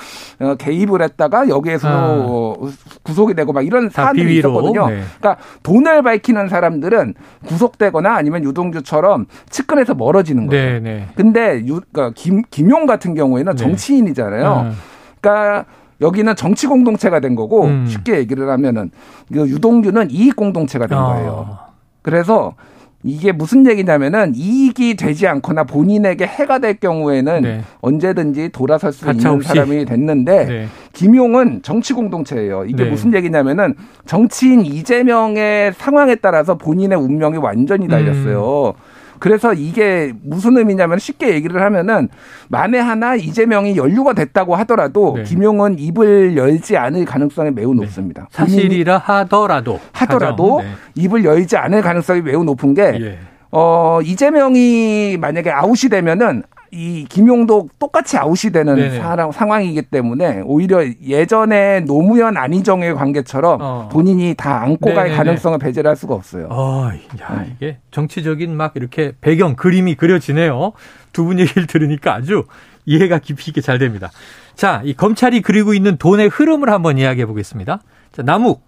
어, 0.41 0.55
개입을 0.55 1.03
했다가 1.03 1.49
여기에서 1.49 2.57
아. 2.59 2.73
구속이 3.03 3.35
되고 3.35 3.53
막 3.53 3.65
이런 3.65 3.91
사안들이 3.91 4.27
비위로. 4.27 4.51
있었거든요. 4.51 4.89
네. 4.89 5.03
그러니까 5.21 5.37
돈을 5.63 6.03
밝히는 6.03 6.49
사람들은 6.49 7.15
구속되거나 7.47 8.15
아니면 8.15 8.43
유동규처럼 8.45 9.27
측근에서 9.51 9.95
멀어지는 9.95 10.47
거예요. 10.47 10.81
네네. 10.81 11.09
근데 11.15 11.63
유, 11.67 11.81
그러니까 11.93 12.13
김, 12.15 12.43
김용 12.51 12.87
같은 12.87 13.15
경우에는 13.15 13.53
네. 13.55 13.63
정치인이잖아요. 13.63 14.63
네. 14.63 14.71
그러니까 15.21 15.67
여기는 16.01 16.35
정치 16.37 16.67
공동체가 16.67 17.21
된 17.21 17.35
거고 17.35 17.67
음. 17.67 17.87
쉽게 17.87 18.17
얘기를 18.17 18.49
하면은 18.49 18.91
유동규는 19.31 20.11
이익 20.11 20.37
공동체가 20.37 20.87
된 20.87 20.97
아. 20.97 21.05
거예요. 21.05 21.59
그래서 22.01 22.55
이게 23.05 23.33
무슨 23.33 23.67
얘기냐면은 23.67 24.33
이익이 24.35 24.95
되지 24.95 25.27
않거나 25.27 25.65
본인에게 25.65 26.25
해가 26.25 26.61
될 26.61 26.75
경우에는 26.75 27.43
네. 27.43 27.63
언제든지 27.81 28.51
돌아설 28.51 28.93
수 28.93 29.11
있는 29.11 29.27
없이. 29.27 29.49
사람이 29.49 29.85
됐는데 29.85 30.45
네. 30.47 30.67
김용은 30.93 31.63
정치 31.63 31.93
공동체예요. 31.95 32.65
이게 32.67 32.85
네. 32.85 32.91
무슨 32.91 33.13
얘기냐면은 33.15 33.75
정치인 34.07 34.65
이재명의 34.65 35.73
상황에 35.75 36.15
따라서 36.17 36.57
본인의 36.57 36.99
운명이 36.99 37.39
완전히 37.39 37.89
달렸어요. 37.89 38.75
음. 38.77 38.92
그래서 39.23 39.53
이게 39.53 40.13
무슨 40.25 40.59
의미냐면 40.59 40.99
쉽게 40.99 41.33
얘기를 41.33 41.63
하면은 41.63 42.09
만에 42.49 42.81
하나 42.81 43.15
이재명이 43.15 43.77
연루가 43.77 44.15
됐다고 44.15 44.57
하더라도 44.57 45.15
네. 45.17 45.23
김용은 45.23 45.79
입을 45.79 46.37
열지 46.37 46.77
않을 46.77 47.05
가능성이 47.05 47.53
매우 47.53 47.73
네. 47.73 47.83
높습니다. 47.83 48.27
사실이라 48.33 48.99
하더라도 48.99 49.79
하더라도 49.93 50.61
네. 50.61 50.71
입을 50.97 51.25
열지 51.25 51.57
않을 51.57 51.83
가능성이 51.83 52.21
매우 52.21 52.43
높은 52.43 52.75
게 52.75 52.83
예. 52.83 53.19
어, 53.53 54.01
이재명이 54.03 55.19
만약에 55.21 55.53
아웃이 55.53 55.89
되면은 55.89 56.43
이 56.75 57.05
김용도 57.07 57.69
똑같이 57.79 58.17
아웃이 58.17 58.51
되는 58.51 58.97
사람, 58.99 59.31
상황이기 59.31 59.83
때문에 59.83 60.41
오히려 60.47 60.83
예전에 61.05 61.81
노무현 61.81 62.39
안희정의 62.39 62.95
관계처럼 62.95 63.59
어. 63.61 63.89
본인이 63.93 64.35
다 64.35 64.63
안고 64.63 64.89
네네네. 64.89 65.09
갈 65.11 65.17
가능성을 65.19 65.59
배제할 65.59 65.95
수가 65.97 66.15
없어요. 66.15 66.49
어, 66.51 66.89
야, 67.21 67.43
네. 67.43 67.53
이게 67.55 67.79
정치적인 67.91 68.57
막 68.57 68.73
이렇게 68.75 69.13
배경 69.21 69.55
그림이 69.55 69.97
그려지네요. 69.97 70.73
두 71.13 71.25
분 71.27 71.39
얘기를 71.39 71.67
들으니까 71.67 72.15
아주 72.15 72.45
이해가 72.87 73.19
깊이 73.19 73.51
있게 73.51 73.61
잘 73.61 73.79
됩니다. 73.79 74.11
자, 74.55 74.81
이 74.83 74.95
검찰이 74.95 75.43
그리고 75.43 75.75
있는 75.75 75.99
돈의 75.99 76.29
흐름을 76.29 76.71
한번 76.71 76.97
이야기해 76.97 77.27
보겠습니다. 77.27 77.81
자, 78.13 78.23
남욱, 78.23 78.63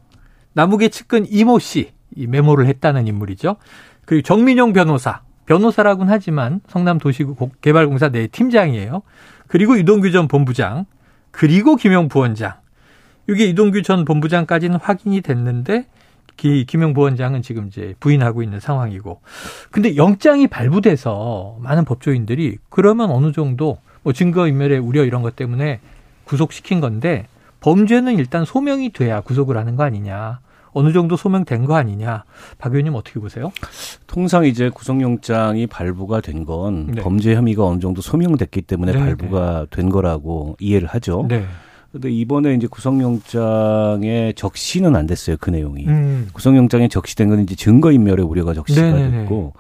남욱의 0.53 0.91
측근 0.91 1.25
이모 1.31 1.59
씨, 1.59 1.93
이 2.15 2.27
메모를 2.27 2.67
했다는 2.67 3.07
인물이죠. 3.07 3.57
그리고 4.05 4.23
정민용 4.23 4.75
변호사, 4.75 5.23
변호사라고는 5.47 6.13
하지만 6.13 6.61
성남도시개발공사 6.69 8.09
내 8.11 8.27
팀장이에요. 8.27 9.03
그리고 9.47 9.77
이동규 9.77 10.11
전 10.11 10.29
본부장, 10.29 10.87
그리고 11.31 11.77
김용 11.77 12.09
부원장. 12.09 12.55
이게 13.29 13.45
이동규 13.47 13.83
전 13.83 14.05
본부장까지는 14.05 14.79
확인이 14.81 15.21
됐는데 15.21 15.87
김용 16.37 16.95
부원장은 16.95 17.43
지금 17.43 17.69
이제 17.69 17.95
부인하고 18.01 18.43
있는 18.43 18.61
상황이고. 18.61 19.21
근데 19.71 19.97
영장이 19.97 20.49
발부돼서 20.49 21.59
많은 21.61 21.85
법조인들이 21.85 22.59
그러면 22.69 23.11
어느 23.11 23.33
정도 23.33 23.79
뭐 24.03 24.13
증거인멸의 24.13 24.79
우려 24.79 25.05
이런 25.05 25.23
것 25.23 25.37
때문에 25.37 25.81
구속시킨 26.25 26.81
건데 26.81 27.27
범죄는 27.61 28.19
일단 28.19 28.45
소명이 28.45 28.91
돼야 28.93 29.21
구속을 29.21 29.57
하는 29.57 29.77
거 29.77 29.85
아니냐. 29.85 30.41
어느 30.75 30.93
정도 30.93 31.17
소명된 31.17 31.65
거 31.65 31.77
아니냐. 31.77 32.25
박 32.59 32.73
의원님 32.73 32.95
어떻게 32.95 33.21
보세요? 33.21 33.53
통상 34.07 34.45
이제 34.45 34.69
구속영장이 34.69 35.69
발부가 35.69 36.21
된건 36.21 36.89
네. 36.89 37.01
범죄 37.01 37.35
혐의가 37.35 37.65
어느 37.65 37.81
정도 37.81 38.03
소명됐기 38.03 38.63
때문에 38.63 38.93
네, 38.93 38.99
발부가 38.99 39.67
네. 39.71 39.77
된 39.77 39.89
거라고 39.89 40.57
이해를 40.61 40.89
하죠. 40.89 41.27
네. 41.29 41.45
근데 41.93 42.11
이번에 42.11 42.55
이제 42.55 42.67
구속영장에 42.67 44.33
적시는 44.35 44.97
안 44.97 45.07
됐어요. 45.07 45.37
그 45.39 45.51
내용이. 45.51 45.87
음. 45.87 46.29
구속영장에 46.33 46.89
적시된 46.89 47.29
건 47.29 47.41
이제 47.41 47.55
증거인멸의 47.55 48.27
우려가 48.27 48.53
적시가. 48.53 48.83
네, 48.83 49.09
네. 49.09 49.19
됐고 49.19 49.55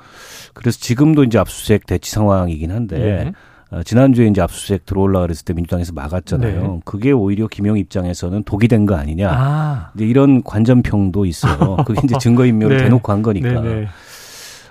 그래서 0.52 0.78
지금도 0.80 1.23
이제 1.23 1.38
압수수색 1.38 1.87
대치 1.87 2.11
상황이긴 2.11 2.73
한데 2.73 2.99
네. 2.99 3.33
어, 3.75 3.83
지난주에 3.83 4.28
이제 4.28 4.40
압수수색 4.40 4.87
들어올라 4.87 5.21
그랬을 5.23 5.45
때 5.45 5.52
민주당에서 5.52 5.93
막았잖아요. 5.93 6.62
네. 6.62 6.81
그게 6.85 7.11
오히려 7.12 7.49
김영 7.49 7.76
입장에서는 7.78 8.45
독이 8.45 8.69
된 8.69 8.87
거 8.87 8.95
아니냐. 8.95 9.31
아. 9.33 9.90
이제 9.95 10.04
이런 10.07 10.43
관전평도 10.43 11.25
있어요. 11.26 11.76
그게 11.87 12.00
이제 12.04 12.16
증거인멸을 12.19 12.76
네. 12.76 12.83
대놓고 12.85 13.11
한 13.12 13.23
거니까. 13.23 13.61
네, 13.61 13.75
네. 13.75 13.87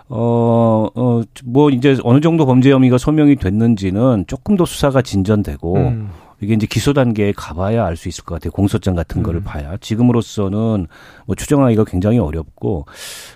어, 0.09 0.87
어, 0.93 1.21
뭐 1.45 1.69
이제 1.69 1.97
어느 2.03 2.19
정도 2.21 2.45
범죄 2.45 2.71
혐의가 2.71 2.97
소명이 2.97 3.37
됐는지는 3.37 4.25
조금 4.27 4.55
더 4.55 4.65
수사가 4.65 5.01
진전되고 5.01 5.75
음. 5.77 6.09
이게 6.41 6.53
이제 6.53 6.67
기소 6.69 6.91
단계에 6.93 7.31
가봐야 7.35 7.85
알 7.85 7.95
수 7.95 8.09
있을 8.09 8.23
것 8.25 8.35
같아요. 8.35 8.51
공소장 8.51 8.95
같은 8.95 9.21
음. 9.21 9.23
거를 9.23 9.41
봐야. 9.43 9.77
지금으로서는 9.77 10.87
뭐 11.25 11.35
추정하기가 11.35 11.85
굉장히 11.85 12.19
어렵고 12.19 12.85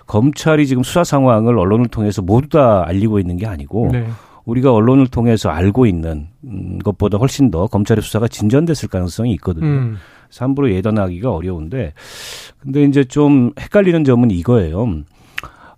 검찰이 0.06 0.66
지금 0.66 0.82
수사 0.82 1.02
상황을 1.04 1.58
언론을 1.58 1.88
통해서 1.88 2.22
모두 2.22 2.48
다 2.50 2.84
알리고 2.86 3.18
있는 3.18 3.36
게 3.38 3.46
아니고 3.46 3.88
네. 3.92 4.06
우리가 4.48 4.72
언론을 4.72 5.06
통해서 5.08 5.50
알고 5.50 5.86
있는 5.86 6.28
음, 6.44 6.78
것보다 6.78 7.18
훨씬 7.18 7.50
더 7.50 7.66
검찰의 7.66 8.02
수사가 8.02 8.28
진전됐을 8.28 8.88
가능성이 8.88 9.32
있거든요. 9.32 9.66
음. 9.66 9.96
함부로 10.38 10.70
예단하기가 10.72 11.30
어려운데 11.32 11.92
근데 12.58 12.82
이제 12.84 13.04
좀 13.04 13.52
헷갈리는 13.60 14.04
점은 14.04 14.30
이거예요. 14.30 14.86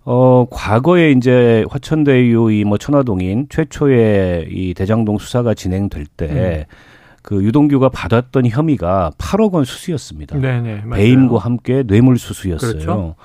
어, 0.03 0.45
과거에 0.49 1.11
이제 1.11 1.63
화천대유 1.69 2.51
이 2.51 2.63
뭐 2.65 2.77
천화동인 2.77 3.47
최초의 3.49 4.47
이 4.49 4.73
대장동 4.73 5.19
수사가 5.19 5.53
진행될 5.53 6.05
때 6.17 6.65
음. 6.69 6.75
그 7.21 7.43
유동규가 7.43 7.89
받았던 7.89 8.47
혐의가 8.47 9.11
8억 9.17 9.51
원 9.53 9.63
수수였습니다. 9.63 10.37
네네, 10.39 10.83
배임과 10.91 11.37
함께 11.37 11.83
뇌물 11.83 12.17
수수였어요. 12.17 12.71
그렇죠. 12.71 13.15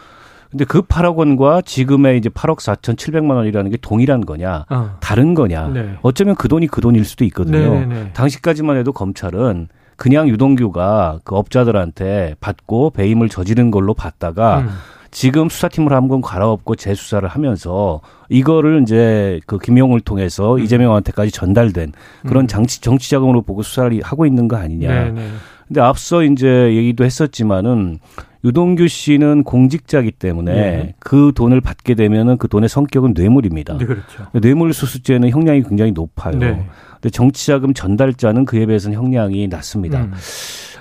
근데 0.50 0.64
그 0.64 0.82
8억 0.82 1.16
원과 1.16 1.62
지금의 1.62 2.18
이제 2.18 2.28
8억 2.28 2.58
4천7백만 2.58 3.36
원이라는 3.36 3.70
게 3.70 3.76
동일한 3.80 4.24
거냐, 4.24 4.66
어. 4.70 4.96
다른 5.00 5.34
거냐. 5.34 5.68
네. 5.68 5.96
어쩌면 6.02 6.34
그 6.34 6.48
돈이 6.48 6.68
그 6.68 6.80
돈일 6.80 7.04
수도 7.04 7.24
있거든요. 7.24 7.58
네네네. 7.58 8.12
당시까지만 8.12 8.76
해도 8.76 8.92
검찰은 8.92 9.68
그냥 9.96 10.28
유동규가 10.28 11.20
그 11.24 11.34
업자들한테 11.34 12.36
받고 12.40 12.90
배임을 12.90 13.28
저지른 13.28 13.70
걸로 13.70 13.94
봤다가 13.94 14.60
음. 14.60 14.68
지금 15.10 15.48
수사팀을 15.48 15.94
한번 15.94 16.20
갈아엎고 16.20 16.76
재수사를 16.76 17.26
하면서 17.26 18.02
이거를 18.28 18.82
이제 18.82 19.40
그 19.46 19.58
김용을 19.58 20.00
통해서 20.00 20.56
음. 20.56 20.60
이재명한테까지 20.60 21.30
전달된 21.30 21.92
그런 22.26 22.44
음. 22.44 22.46
장치 22.46 22.82
정치 22.82 23.10
자금으로 23.10 23.42
보고 23.42 23.62
수사를 23.62 23.98
하고 24.02 24.26
있는 24.26 24.46
거 24.46 24.56
아니냐. 24.56 24.88
네네. 24.88 25.28
근데 25.68 25.80
앞서 25.80 26.22
이제 26.22 26.74
얘기도 26.74 27.04
했었지만은 27.04 27.98
유동규 28.44 28.86
씨는 28.86 29.42
공직자기 29.42 30.12
때문에 30.12 30.52
네. 30.54 30.94
그 31.00 31.32
돈을 31.34 31.60
받게 31.60 31.94
되면은 31.94 32.38
그 32.38 32.46
돈의 32.46 32.68
성격은 32.68 33.14
뇌물입니다. 33.16 33.76
네, 33.78 33.84
그렇죠. 33.84 34.26
뇌물 34.40 34.72
수수죄는 34.72 35.30
형량이 35.30 35.64
굉장히 35.64 35.90
높아요. 35.90 36.38
네. 36.38 36.66
근데 36.94 37.10
정치자금 37.10 37.74
전달자는 37.74 38.44
그에 38.44 38.66
비해서는 38.66 38.96
형량이 38.96 39.48
낮습니다. 39.48 40.02
음. 40.02 40.12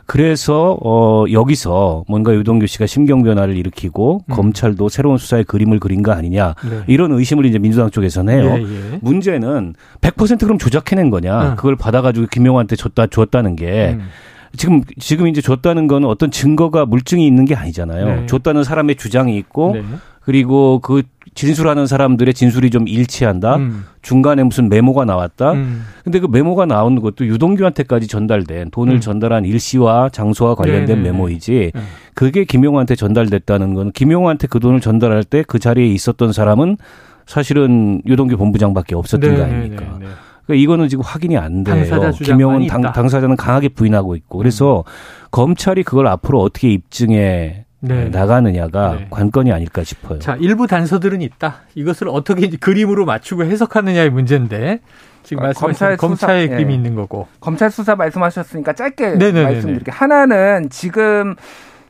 그래서 0.05 0.77
어 0.83 1.25
여기서 1.31 2.05
뭔가 2.07 2.33
유동규 2.35 2.67
씨가 2.67 2.85
심경 2.85 3.23
변화를 3.23 3.57
일으키고 3.57 4.21
음. 4.27 4.33
검찰도 4.33 4.89
새로운 4.89 5.17
수사의 5.17 5.45
그림을 5.45 5.79
그린 5.79 6.03
거 6.03 6.11
아니냐 6.11 6.53
네. 6.69 6.83
이런 6.85 7.11
의심을 7.11 7.45
이제 7.45 7.57
민주당 7.57 7.89
쪽에서는 7.89 8.31
해요. 8.31 8.55
예, 8.57 8.61
예. 8.61 8.99
문제는 9.01 9.73
100% 10.01 10.41
그럼 10.41 10.59
조작해낸 10.59 11.09
거냐? 11.09 11.51
음. 11.51 11.55
그걸 11.55 11.75
받아가지고 11.75 12.27
김용한테 12.27 12.75
줬다 12.75 13.07
줬다는 13.07 13.55
게. 13.55 13.97
음. 13.99 14.07
지금 14.55 14.81
지금 14.99 15.27
이제 15.27 15.41
줬다는 15.41 15.87
거는 15.87 16.07
어떤 16.07 16.31
증거가 16.31 16.85
물증이 16.85 17.25
있는 17.25 17.45
게 17.45 17.55
아니잖아요. 17.55 18.05
네. 18.05 18.25
줬다는 18.25 18.63
사람의 18.63 18.95
주장이 18.95 19.37
있고 19.37 19.73
네. 19.75 19.83
그리고 20.21 20.79
그 20.79 21.03
진술하는 21.35 21.85
사람들의 21.85 22.33
진술이 22.33 22.69
좀 22.71 22.87
일치한다. 22.87 23.57
음. 23.57 23.85
중간에 24.01 24.41
무슨 24.43 24.69
메모가 24.69 25.05
나왔다. 25.05 25.51
음. 25.51 25.85
근데 26.03 26.19
그 26.19 26.27
메모가 26.27 26.65
나온 26.65 26.99
것도 27.01 27.27
유동규한테까지 27.27 28.07
전달된 28.07 28.71
돈을 28.71 28.95
음. 28.95 28.99
전달한 29.01 29.45
일시와 29.45 30.09
장소와 30.09 30.55
관련된 30.55 30.85
네네네. 30.85 31.01
네, 31.01 31.03
네. 31.03 31.11
메모이지. 31.11 31.71
네. 31.75 31.81
그게 32.15 32.45
김용한테 32.45 32.95
전달됐다는 32.95 33.73
건 33.73 33.91
김용한테 33.91 34.47
그 34.47 34.59
돈을 34.59 34.79
전달할 34.81 35.23
때 35.23 35.43
그 35.47 35.59
자리에 35.59 35.85
있었던 35.87 36.31
사람은 36.33 36.77
사실은 37.25 38.01
유동규 38.05 38.37
본부장밖에 38.37 38.95
없었던 38.95 39.29
네네네. 39.29 39.37
거 39.37 39.43
아닙니까? 39.55 39.99
그러니까 40.45 40.63
이거는 40.63 40.87
지금 40.89 41.03
확인이 41.03 41.37
안 41.37 41.63
돼요. 41.63 42.11
김용은 42.11 42.67
당, 42.67 42.81
당사자는 42.81 43.35
강하게 43.35 43.69
부인하고 43.69 44.15
있고 44.15 44.37
그래서 44.37 44.83
음. 44.85 45.27
검찰이 45.31 45.83
그걸 45.83 46.07
앞으로 46.07 46.41
어떻게 46.41 46.69
입증해 46.69 47.65
네. 47.81 48.05
나가느냐가 48.05 48.95
네. 48.95 49.07
관건이 49.09 49.51
아닐까 49.51 49.83
싶어요. 49.83 50.19
자, 50.19 50.35
일부 50.39 50.65
단서들은 50.65 51.21
있다. 51.21 51.61
이것을 51.75 52.09
어떻게 52.09 52.49
그림으로 52.49 53.05
맞추고 53.05 53.43
해석하느냐의 53.45 54.09
문제인데 54.09 54.79
지금 55.23 55.43
아, 55.43 55.47
말씀하신 55.47 55.67
검찰 55.67 55.97
검찰의 55.97 56.49
그림이 56.49 56.73
예. 56.73 56.75
있는 56.77 56.95
거고. 56.95 57.27
검찰 57.39 57.69
수사 57.71 57.95
말씀하셨으니까 57.95 58.73
짧게 58.73 59.11
네네네네. 59.11 59.43
말씀드릴게요. 59.43 59.95
하나는 59.95 60.69
지금 60.69 61.35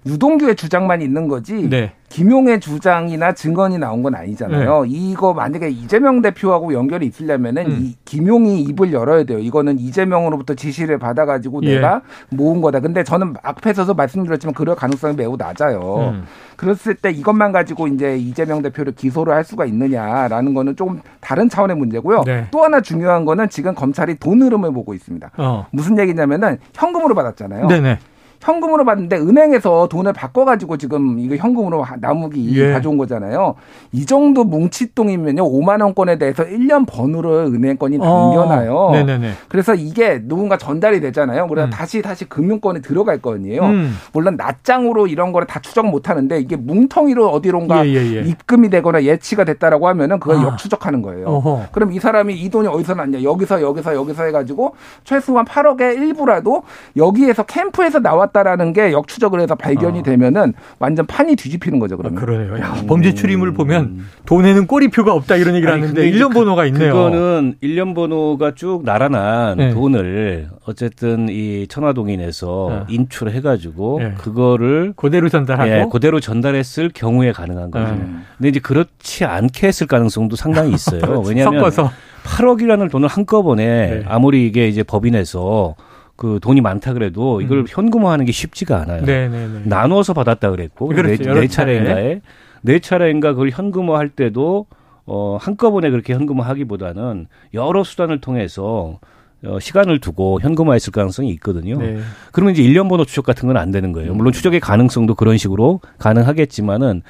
유동규의 0.06 0.56
주장만 0.56 1.02
있는 1.02 1.28
거지 1.28 1.68
네. 1.68 1.92
김용의 2.10 2.60
주장이나 2.60 3.34
증언이 3.34 3.80
나온 3.80 4.04
건 4.04 4.16
아니잖아요. 4.16 4.84
네. 4.84 4.90
이거 4.90 5.34
만약에 5.34 5.70
이재명 5.70 6.22
대표하고 6.22 6.74
연결이 6.74 7.08
있으려면은 7.08 7.66
음. 7.66 7.80
이 7.82 7.96
김용이 8.06 8.62
입을 8.62 8.94
열어야 8.94 9.24
돼요. 9.24 9.40
이거는 9.40 9.80
이재명으로부터 9.80 10.54
지시를 10.54 11.00
받아가지고 11.00 11.62
예. 11.64 11.76
내가 11.76 12.02
모은 12.30 12.62
거다. 12.62 12.80
근데 12.80 13.04
저는 13.04 13.34
앞에서도 13.42 13.94
말씀드렸지만 13.94 14.54
그럴 14.54 14.76
가능성이 14.76 15.16
매우 15.16 15.36
낮아요. 15.36 16.14
음. 16.14 16.24
그랬을 16.56 16.96
때 16.96 17.12
이것만 17.12 17.52
가지고 17.52 17.88
이제 17.88 18.16
이재명 18.18 18.62
대표를 18.62 18.94
기소를 18.94 19.34
할 19.34 19.44
수가 19.44 19.66
있느냐라는 19.66 20.54
거는 20.54 20.76
조금 20.76 21.02
다른 21.20 21.50
차원의 21.50 21.76
문제고요. 21.76 22.24
네. 22.26 22.48
또 22.52 22.64
하나 22.64 22.80
중요한 22.80 23.26
거는 23.26 23.50
지금 23.50 23.74
검찰이 23.74 24.16
돈 24.20 24.42
흐름을 24.42 24.72
보고 24.72 24.94
있습니다. 24.94 25.32
어. 25.38 25.66
무슨 25.72 25.98
얘기냐면은 25.98 26.60
현금으로 26.74 27.16
받았잖아요. 27.16 27.68
네네. 27.68 28.00
현금으로 28.46 28.86
받는데 28.86 29.18
은행에서 29.18 29.88
돈을 29.90 30.14
바꿔가지고 30.14 30.78
지금 30.78 31.18
이거 31.18 31.36
현금으로 31.36 31.84
나무기 32.00 32.58
예. 32.60 32.74
가져온 32.74 32.98
거잖아요. 32.98 33.56
이 33.92 34.06
정도 34.06 34.44
뭉칫돈이면요 34.44 35.44
5만 35.44 35.82
원권에 35.82 36.20
대해서 36.20 36.46
1년 36.46 36.86
번호를 36.88 37.52
은행권이 37.54 37.98
남겨놔요. 37.98 38.76
어. 38.76 38.92
네네네. 38.92 39.32
그래서 39.50 39.74
이게 39.74 40.22
누군가 40.24 40.58
전달이 40.58 41.02
되잖아요. 41.02 41.48
그래서 41.48 41.68
음. 41.68 41.72
다시 41.72 42.04
다시 42.04 42.26
금융권에 42.26 42.82
들어갈 42.82 43.20
거 43.20 43.34
아니에요. 43.34 43.64
음. 43.64 43.96
물론 44.14 44.36
낱장으로 44.38 45.08
이런 45.08 45.32
거를 45.32 45.48
다 45.48 45.60
추적 45.60 45.88
못 45.88 46.08
하는데 46.10 46.40
이게 46.40 46.56
뭉텅이로 46.56 47.28
어디론가 47.30 47.88
예, 47.88 47.94
예, 47.94 48.16
예. 48.18 48.22
입금이 48.22 48.70
되거나 48.70 49.04
예치가 49.04 49.44
됐다라고 49.44 49.88
하면은 49.88 50.20
그걸 50.20 50.38
아. 50.38 50.44
역추적하는 50.44 51.02
거예요. 51.02 51.26
어허. 51.28 51.68
그럼 51.72 51.94
이 51.94 52.00
사람이 52.00 52.36
이 52.36 52.50
돈이 52.50 52.68
어디서 52.68 52.94
났냐? 52.94 53.24
여기서 53.24 53.64
여기서 53.64 53.96
여기서 53.96 54.24
해가지고 54.26 54.76
최소한 55.04 55.46
8억의 55.46 55.98
일부라도 55.98 56.62
여기에서 56.96 57.42
캠프에서 57.44 58.00
나왔 58.00 58.35
있다라는 58.36 58.74
게 58.74 58.92
역추적을 58.92 59.40
해서 59.40 59.56
발견이 59.56 60.00
어. 60.00 60.04
되면은 60.04 60.54
완전 60.80 61.06
판이 61.06 61.38
뒤집히는 61.38 61.80
거죠, 61.80 61.96
그러면. 61.96 62.18
아, 62.22 62.26
그러네요. 62.26 62.60
야, 62.60 62.76
범죄 62.88 63.14
출입을 63.14 63.54
보면 63.54 64.06
돈에는 64.26 64.68
꼬리표가 64.68 65.14
없다 65.14 65.38
이런 65.38 65.56
얘기를 65.56 65.72
아니, 65.74 65.82
하는데 65.84 66.12
1년 66.12 66.34
번호가 66.34 66.66
있네요. 66.66 66.94
그거는 66.94 67.56
1년 67.64 67.96
번호가 67.96 68.54
쭉 68.56 68.82
날아난 68.84 69.58
네. 69.58 69.70
돈을 69.72 70.50
어쨌든 70.66 71.30
이 71.30 71.68
천화동인에서 71.68 72.86
네. 72.88 72.94
인출해 72.94 73.42
가지고 73.42 74.00
네. 74.02 74.14
그거를 74.18 74.94
그대로 74.96 75.30
전달하고 75.30 75.70
예, 75.70 75.86
그대로 75.92 76.20
전달했을 76.20 76.92
경우에 76.94 77.32
가능한 77.32 77.72
거죠. 77.72 77.94
네. 77.94 78.06
근데 78.38 78.50
이제 78.50 78.60
그렇지 78.60 79.24
않게 79.26 79.68
했을 79.68 79.88
가능성도 79.88 80.36
상당히 80.36 80.74
있어요. 80.74 81.22
왜냐하면 81.26 81.60
섞어서. 81.60 81.92
8억이라는 82.26 82.90
돈을 82.90 83.08
한꺼번에 83.08 83.66
네. 83.66 84.04
아무리 84.08 84.48
이게 84.48 84.68
이제 84.68 84.82
법인에서 84.82 85.76
그 86.16 86.40
돈이 86.42 86.62
많다 86.62 86.94
그래도 86.94 87.42
이걸 87.42 87.60
음. 87.60 87.66
현금화하는 87.68 88.26
게 88.26 88.32
쉽지가 88.32 88.82
않아요. 88.82 89.04
네네네. 89.04 89.48
네, 89.48 89.54
네. 89.54 89.62
나누어서 89.66 90.14
받았다 90.14 90.52
그랬고 90.52 90.88
그렇죠. 90.88 91.24
네, 91.34 91.42
네 91.42 91.48
차례인가에 91.48 92.22
네 92.62 92.80
차례인가 92.80 93.34
그걸 93.34 93.50
현금화할 93.50 94.10
때도 94.10 94.66
어 95.06 95.38
한꺼번에 95.40 95.90
그렇게 95.90 96.14
현금화하기보다는 96.14 97.28
여러 97.54 97.84
수단을 97.84 98.22
통해서 98.22 99.00
어, 99.46 99.60
시간을 99.60 100.00
두고 100.00 100.40
현금화했을 100.42 100.92
가능성이 100.92 101.30
있거든요. 101.34 101.78
네. 101.78 102.00
그러면 102.32 102.54
이제 102.54 102.64
일년 102.64 102.88
번호 102.88 103.06
추적 103.06 103.24
같은 103.26 103.48
건 103.48 103.58
안 103.58 103.70
되는 103.72 103.92
거예요. 103.92 104.14
물론 104.16 104.34
추적의 104.34 104.60
가능성도 104.60 105.14
그런 105.16 105.38
식으로 105.38 105.82
가능하겠지만은 106.00 107.04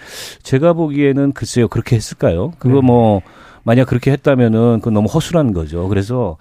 제가 0.43 0.73
보기에는 0.73 1.31
글쎄요 1.31 1.67
그렇게 1.67 1.95
했을까요? 1.95 2.51
그거 2.59 2.75
네. 2.75 2.81
뭐 2.81 3.21
만약 3.63 3.85
그렇게 3.87 4.11
했다면은 4.11 4.79
그건 4.79 4.93
너무 4.95 5.07
허술한 5.07 5.53
거죠. 5.53 5.87
그래서 5.87 6.37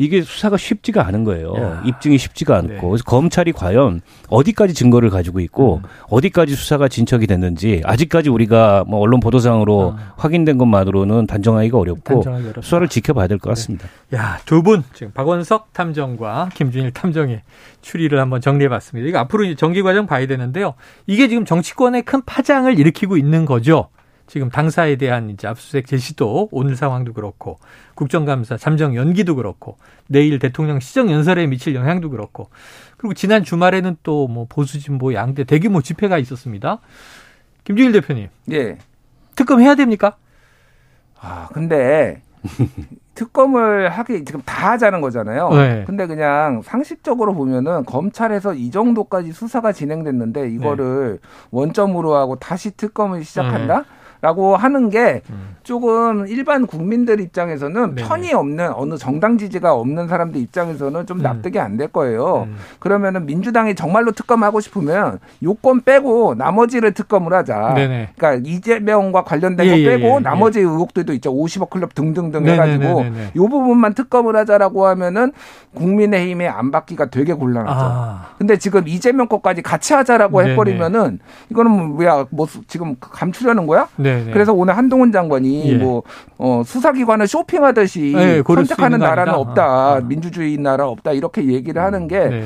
이게 0.00 0.22
수사가 0.22 0.56
쉽지가 0.56 1.04
않은 1.08 1.24
거예요. 1.24 1.52
야. 1.58 1.82
입증이 1.84 2.18
쉽지가 2.18 2.56
않고. 2.56 2.68
네. 2.72 2.78
그래서 2.80 3.02
검찰이 3.04 3.50
과연 3.50 4.00
어디까지 4.28 4.72
증거를 4.72 5.10
가지고 5.10 5.40
있고 5.40 5.80
음. 5.82 5.88
어디까지 6.08 6.54
수사가 6.54 6.86
진척이 6.86 7.26
됐는지 7.26 7.82
아직까지 7.84 8.30
우리가 8.30 8.84
뭐 8.86 9.00
언론 9.00 9.18
보도상으로 9.18 9.96
아. 9.98 10.12
확인된 10.16 10.56
것만으로는 10.56 11.26
단정하기가 11.26 11.76
어렵고 11.76 12.22
수사를 12.62 12.86
지켜봐야 12.88 13.26
될 13.26 13.38
것 13.38 13.50
같습니다. 13.50 13.88
네. 14.10 14.16
야, 14.18 14.38
두 14.46 14.62
분 14.62 14.84
지금 14.94 15.12
박원석 15.12 15.72
탐정과 15.72 16.50
김준일 16.54 16.92
탐정의 16.92 17.42
추리를 17.82 18.18
한번 18.20 18.40
정리해 18.40 18.68
봤습니다. 18.68 19.08
이거 19.08 19.18
앞으로 19.18 19.52
정기 19.56 19.82
과정 19.82 20.06
봐야 20.06 20.26
되는데요. 20.28 20.74
이게 21.08 21.26
지금 21.28 21.44
정치권에 21.44 22.02
큰 22.02 22.22
파장을 22.24 22.78
일으키고 22.78 23.16
있는 23.16 23.44
거죠. 23.46 23.88
지금 24.28 24.50
당사에 24.50 24.96
대한 24.96 25.30
이제 25.30 25.48
압수수색 25.48 25.86
제시도 25.86 26.48
오늘 26.52 26.76
상황도 26.76 27.14
그렇고 27.14 27.58
국정감사 27.94 28.58
잠정 28.58 28.94
연기도 28.94 29.34
그렇고 29.34 29.78
내일 30.06 30.38
대통령 30.38 30.78
시정 30.80 31.10
연설에 31.10 31.46
미칠 31.46 31.74
영향도 31.74 32.10
그렇고 32.10 32.50
그리고 32.98 33.14
지난 33.14 33.42
주말에는 33.42 33.96
또 34.02 34.28
뭐 34.28 34.46
보수 34.48 34.78
진보 34.78 35.14
양대 35.14 35.44
대규모 35.44 35.80
집회가 35.80 36.18
있었습니다. 36.18 36.80
김준일 37.64 37.92
대표님. 37.92 38.28
예. 38.52 38.76
특검 39.34 39.60
해야 39.60 39.74
됩니까? 39.74 40.16
아, 41.20 41.48
근데 41.52 42.20
특검을 43.14 43.88
하기 43.88 44.24
지금 44.24 44.42
다 44.44 44.72
하자는 44.72 45.00
거잖아요. 45.00 45.50
네. 45.50 45.84
근데 45.86 46.06
그냥 46.06 46.62
상식적으로 46.62 47.34
보면은 47.34 47.84
검찰에서 47.84 48.54
이 48.54 48.70
정도까지 48.70 49.32
수사가 49.32 49.72
진행됐는데 49.72 50.50
이거를 50.50 51.18
네. 51.20 51.28
원점으로 51.50 52.14
하고 52.14 52.36
다시 52.36 52.70
특검을 52.76 53.24
시작한다? 53.24 53.78
네. 53.78 53.84
라고 54.20 54.56
하는 54.56 54.90
게 54.90 55.22
음. 55.30 55.56
조금 55.62 56.26
일반 56.26 56.66
국민들 56.66 57.20
입장에서는 57.20 57.94
네네. 57.94 58.08
편이 58.08 58.32
없는 58.32 58.72
어느 58.72 58.96
정당 58.96 59.38
지지가 59.38 59.74
없는 59.74 60.08
사람들 60.08 60.40
입장에서는 60.40 61.06
좀 61.06 61.18
음. 61.18 61.22
납득이 61.22 61.58
안 61.58 61.78
될 61.78 61.88
거예요. 61.88 62.48
음. 62.48 62.56
그러면은 62.80 63.24
민주당이 63.26 63.74
정말로 63.76 64.10
특검하고 64.10 64.58
싶으면 64.60 65.20
요건 65.44 65.82
빼고 65.82 66.34
나머지를 66.34 66.92
특검을 66.92 67.32
하자. 67.32 67.74
네네. 67.74 68.08
그러니까 68.16 68.48
이재명과 68.50 69.22
관련된 69.24 69.66
예, 69.66 69.70
거 69.70 69.78
예, 69.78 69.84
빼고 69.84 70.08
예, 70.08 70.14
예, 70.16 70.18
나머지 70.20 70.60
의혹들도 70.60 71.12
있죠. 71.14 71.32
50억 71.32 71.70
클럽 71.70 71.94
등등등 71.94 72.42
네네네네네. 72.42 72.86
해가지고 72.86 73.40
요 73.40 73.48
부분만 73.48 73.94
특검을 73.94 74.34
하자라고 74.36 74.86
하면은 74.88 75.32
국민의힘의 75.74 76.48
안 76.48 76.70
받기가 76.70 77.06
되게 77.10 77.32
곤란하죠. 77.32 77.80
아. 77.80 78.26
근데 78.38 78.56
지금 78.58 78.88
이재명 78.88 79.28
것까지 79.28 79.62
같이 79.62 79.92
하자라고 79.94 80.42
해버리면은 80.42 81.20
이거는 81.50 81.70
뭐야 81.94 82.26
뭐 82.30 82.46
지금 82.66 82.96
감추려는 82.98 83.66
거야? 83.66 83.86
네네. 84.16 84.32
그래서 84.32 84.52
오늘 84.52 84.76
한동훈 84.76 85.12
장관이 85.12 85.70
예. 85.70 85.74
뭐 85.76 86.02
어, 86.38 86.62
수사기관을 86.64 87.26
쇼핑하듯이 87.26 88.12
네, 88.14 88.42
선택하는 88.42 88.98
나라는 88.98 89.34
없다. 89.34 89.64
아. 89.64 90.00
민주주의 90.00 90.56
나라 90.56 90.86
없다. 90.88 91.12
이렇게 91.12 91.46
얘기를 91.46 91.82
하는 91.82 92.08
게 92.08 92.18
네. 92.18 92.44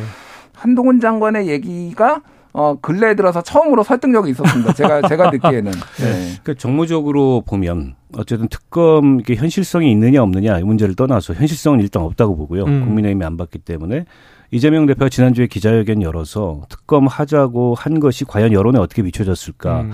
한동훈 0.54 1.00
장관의 1.00 1.48
얘기가 1.48 2.20
어, 2.54 2.76
근래에 2.80 3.14
들어서 3.14 3.42
처음으로 3.42 3.82
설득력이 3.82 4.30
있었습니다. 4.32 4.74
제가, 4.74 5.02
제가 5.08 5.30
듣기에는. 5.30 5.72
네. 5.72 6.40
그 6.42 6.54
정무적으로 6.54 7.42
보면 7.46 7.94
어쨌든 8.14 8.48
특검 8.48 9.20
이게 9.20 9.34
현실성이 9.34 9.90
있느냐 9.92 10.22
없느냐 10.22 10.58
이 10.58 10.62
문제를 10.62 10.94
떠나서 10.94 11.32
현실성은 11.34 11.80
일단 11.80 12.02
없다고 12.02 12.36
보고요. 12.36 12.64
음. 12.64 12.84
국민의힘이 12.84 13.24
안 13.24 13.36
받기 13.38 13.58
때문에 13.58 14.04
이재명 14.50 14.84
대표가 14.84 15.08
지난주에 15.08 15.46
기자회견 15.46 16.02
열어서 16.02 16.62
특검 16.68 17.06
하자고 17.06 17.74
한 17.74 18.00
것이 18.00 18.26
과연 18.26 18.52
여론에 18.52 18.78
어떻게 18.78 19.02
미쳐졌을까. 19.02 19.80
음. 19.80 19.92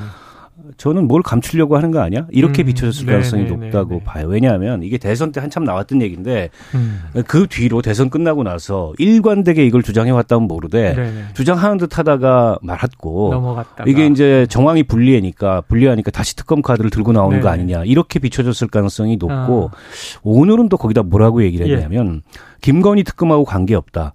저는 0.76 1.06
뭘 1.06 1.22
감추려고 1.22 1.76
하는 1.76 1.90
거 1.90 2.00
아니야? 2.00 2.26
이렇게 2.30 2.62
음. 2.62 2.66
비춰졌을 2.66 3.06
네, 3.06 3.12
가능성이 3.12 3.44
네네, 3.44 3.66
높다고 3.66 3.90
네네. 3.90 4.04
봐요. 4.04 4.26
왜냐하면 4.26 4.82
이게 4.82 4.98
대선 4.98 5.32
때 5.32 5.40
한참 5.40 5.64
나왔던 5.64 6.02
얘기인데 6.02 6.50
음. 6.74 7.00
그 7.26 7.46
뒤로 7.48 7.80
대선 7.80 8.10
끝나고 8.10 8.42
나서 8.42 8.92
일관되게 8.98 9.64
이걸 9.64 9.82
주장해 9.82 10.10
왔다면 10.10 10.48
모르되 10.48 10.94
네네. 10.94 11.24
주장하는 11.34 11.78
듯 11.78 11.98
하다가 11.98 12.58
말았고 12.62 13.30
넘어갔다가. 13.32 13.88
이게 13.88 14.06
이제 14.06 14.46
정황이 14.50 14.82
불리하니까 14.82 15.62
불리하니까 15.62 16.10
다시 16.10 16.34
특검 16.36 16.60
카드를 16.60 16.90
들고 16.90 17.12
나오는 17.12 17.40
거 17.40 17.48
아니냐 17.48 17.84
이렇게 17.84 18.18
비춰졌을 18.18 18.68
가능성이 18.68 19.16
높고 19.16 19.70
아. 19.72 19.76
오늘은 20.22 20.68
또 20.68 20.76
거기다 20.76 21.02
뭐라고 21.04 21.42
얘기를 21.42 21.68
예. 21.68 21.74
했냐면 21.74 22.22
예. 22.26 22.40
김건희 22.60 23.04
특검하고 23.04 23.44
관계없다. 23.44 24.12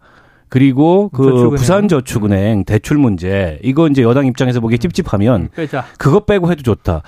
그리고 0.54 1.10
그 1.10 1.24
저축은행. 1.24 1.56
부산저축은행 1.56 2.60
음. 2.60 2.63
대출 2.63 3.00
문제 3.00 3.60
이거 3.63 3.88
이제 3.88 4.04
여당 4.04 4.28
입장에서 4.28 4.60
보기에 4.60 4.78
찝찝하면 4.78 5.42
음, 5.42 5.50
빼자. 5.56 5.84
그거 5.98 6.20
빼고 6.26 6.52
해도 6.52 6.62
좋다. 6.62 7.02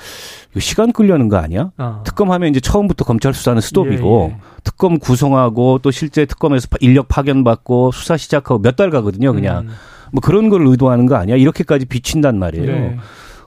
이거 0.49 0.59
시간 0.59 0.91
끌려는 0.91 1.29
거 1.29 1.37
아니야? 1.37 1.69
어. 1.77 2.01
특검하면 2.03 2.49
이제 2.49 2.59
처음부터 2.59 3.05
검찰 3.05 3.35
수사는 3.35 3.61
스톱이고 3.61 4.29
예, 4.31 4.33
예. 4.33 4.39
특검 4.63 4.97
구성하고 4.97 5.77
또 5.83 5.91
실제 5.91 6.25
특검에서 6.25 6.67
인력 6.79 7.07
파견받고 7.07 7.91
수사 7.91 8.17
시작하고 8.17 8.59
몇 8.63 8.75
달 8.77 8.89
가거든요. 8.89 9.31
그냥 9.31 9.65
음. 9.65 9.69
뭐 10.11 10.21
그런 10.21 10.49
걸 10.49 10.65
의도하는 10.65 11.05
거 11.05 11.15
아니야? 11.15 11.35
이렇게까지 11.35 11.85
비친단 11.85 12.39
말이에요. 12.39 12.65
네. 12.65 12.97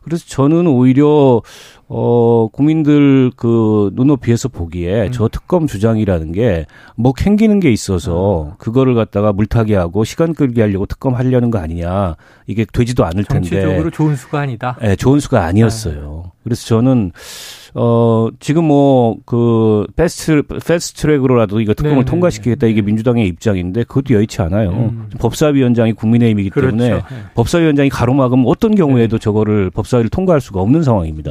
그래서 0.05 0.25
저는 0.29 0.69
오히려 0.69 1.43
어 1.89 2.49
국민들 2.53 3.31
그 3.37 3.91
눈높이에서 3.95 4.49
보기에 4.49 5.07
음. 5.07 5.13
저 5.13 5.29
특검 5.29 5.67
주장이라는 5.67 6.33
게 6.33 6.67
뭐 7.01 7.13
캥기는 7.13 7.61
게 7.61 7.71
있어서 7.71 8.47
음. 8.47 8.53
그거를 8.59 8.97
갖다가 8.97 9.33
물타기 9.33 9.75
하고 9.75 10.03
시간 10.03 10.35
끌기 10.35 10.61
하려고 10.61 10.85
특검 10.85 11.15
하려는 11.15 11.53
거 11.53 11.61
아니냐 11.61 12.17
이게 12.49 12.67
되지도 12.73 13.05
않을 13.05 13.23
텐데 13.23 13.51
정치적으로 13.51 13.91
좋은 13.91 14.17
수가 14.17 14.41
아니다. 14.41 14.77
네, 14.83 14.97
좋은 14.97 15.21
수가 15.21 15.45
아니었어요. 15.45 16.23
네. 16.25 16.31
그래서 16.43 16.67
저는 16.67 17.13
어, 17.75 18.29
지금 18.41 18.65
뭐, 18.65 19.17
그, 19.27 19.87
fast, 19.95 20.43
fast 20.43 21.03
track으로라도 21.03 21.61
이거 21.61 21.75
특검을 21.75 21.99
네네. 21.99 22.05
통과시키겠다 22.07 22.67
이게 22.67 22.81
민주당의 22.83 23.29
입장인데 23.29 23.85
그것도 23.85 24.15
여의치 24.15 24.43
않아요. 24.43 24.71
음. 24.71 25.11
법사위원장이 25.21 25.93
국민의힘이기 25.93 26.51
그렇죠. 26.51 26.77
때문에 26.77 26.95
네. 26.97 27.03
법사위원장이 27.35 27.91
가로막으면 27.91 28.47
어떤 28.49 28.75
경우에도 28.75 29.19
네. 29.19 29.23
저거를 29.23 29.71
법사위를 29.71 30.11
통과할 30.11 30.41
수가 30.41 30.61
없는 30.61 30.83
상황입니다. 30.83 31.31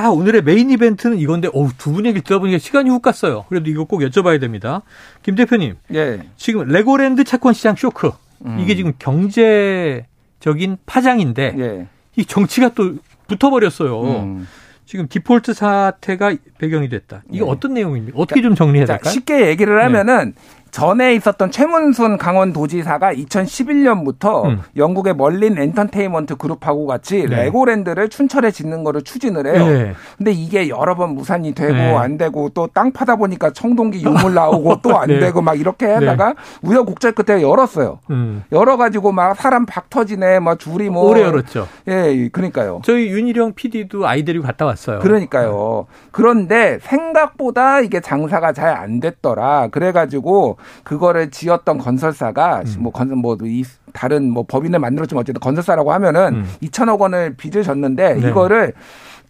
네. 0.00 0.06
아, 0.06 0.10
오늘의 0.10 0.42
메인 0.42 0.70
이벤트는 0.70 1.18
이건데, 1.18 1.48
어우, 1.52 1.70
두 1.78 1.92
분 1.92 2.06
얘기 2.06 2.20
들어보니까 2.20 2.58
시간이 2.58 2.90
훅 2.90 3.00
갔어요. 3.02 3.44
그래도 3.48 3.70
이거 3.70 3.84
꼭 3.84 4.00
여쭤봐야 4.00 4.40
됩니다. 4.40 4.82
김 5.22 5.34
대표님. 5.34 5.76
예. 5.94 6.20
지금 6.36 6.66
레고랜드 6.68 7.24
채권 7.24 7.54
시장 7.54 7.76
쇼크. 7.76 8.10
음. 8.44 8.58
이게 8.60 8.74
지금 8.76 8.92
경제적인 8.98 10.76
파장인데, 10.86 11.54
예. 11.58 11.86
이 12.16 12.24
정치가 12.24 12.70
또 12.74 12.96
붙어버렸어요. 13.28 14.02
음. 14.02 14.46
지금 14.84 15.08
디폴트 15.08 15.52
사태가 15.52 16.36
배경이 16.58 16.88
됐다. 16.88 17.22
이게 17.30 17.44
네. 17.44 17.50
어떤 17.50 17.74
내용입니까? 17.74 18.16
어떻게 18.18 18.40
좀 18.40 18.54
정리해야 18.54 18.86
될까요? 18.86 19.12
쉽게 19.12 19.48
얘기를 19.48 19.82
하면은 19.84 20.32
네. 20.36 20.65
전에 20.76 21.14
있었던 21.14 21.50
최문순 21.50 22.18
강원도지사가 22.18 23.14
2011년부터 23.14 24.44
음. 24.44 24.60
영국의 24.76 25.14
멀린 25.16 25.56
엔터테인먼트 25.56 26.36
그룹하고 26.36 26.86
같이 26.86 27.26
네. 27.26 27.44
레고랜드를 27.44 28.10
춘천에 28.10 28.50
짓는 28.50 28.84
거를 28.84 29.00
추진을 29.00 29.46
해요. 29.46 29.66
네. 29.66 29.94
근데 30.18 30.32
이게 30.32 30.68
여러 30.68 30.94
번 30.94 31.14
무산이 31.14 31.54
되고 31.54 31.72
네. 31.72 31.94
안 31.96 32.18
되고 32.18 32.50
또 32.50 32.66
땅 32.66 32.92
파다 32.92 33.16
보니까 33.16 33.52
청동기 33.52 34.04
유물 34.04 34.34
나오고 34.34 34.82
또 34.82 34.96
안 34.96 35.06
네. 35.08 35.18
되고 35.18 35.40
막 35.40 35.58
이렇게 35.58 35.86
하다가 35.86 36.28
네. 36.28 36.34
우여곡절 36.60 37.12
끝에 37.12 37.40
열었어요. 37.40 38.00
음. 38.10 38.42
열어가지고 38.52 39.12
막 39.12 39.34
사람 39.36 39.64
박 39.64 39.88
터지네, 39.88 40.40
막 40.40 40.58
줄이 40.58 40.90
뭐 40.90 41.08
오래 41.08 41.22
열었죠. 41.22 41.68
예, 41.88 42.28
그러니까요. 42.30 42.82
저희 42.84 43.06
윤희령 43.08 43.54
PD도 43.54 44.06
아이들이 44.06 44.40
갔다 44.42 44.66
왔어요. 44.66 44.98
그러니까요. 44.98 45.86
그런데 46.10 46.78
생각보다 46.82 47.80
이게 47.80 48.00
장사가 48.00 48.52
잘 48.52 48.66
안 48.76 49.00
됐더라. 49.00 49.68
그래가지고 49.68 50.58
그거를 50.84 51.30
지었던 51.30 51.78
건설사가 51.78 52.62
음. 52.66 52.74
뭐 52.80 52.92
건설 52.92 53.16
뭐 53.16 53.36
이 53.42 53.64
다른 53.92 54.30
뭐 54.30 54.44
법인을 54.46 54.78
만들었지만 54.78 55.22
어쨌든 55.22 55.40
건설사라고 55.40 55.92
하면은 55.92 56.34
음. 56.36 56.50
2천억 56.62 57.00
원을 57.00 57.34
빚을 57.36 57.62
졌는데 57.62 58.14
네. 58.14 58.28
이거를 58.28 58.74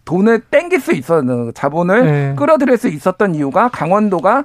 돈을 0.05 0.41
땡길 0.41 0.79
수 0.79 0.93
있었는 0.93 1.51
자본을 1.53 2.05
네. 2.05 2.33
끌어들일 2.37 2.77
수 2.77 2.87
있었던 2.87 3.35
이유가 3.35 3.69
강원도가 3.69 4.39
어, 4.39 4.43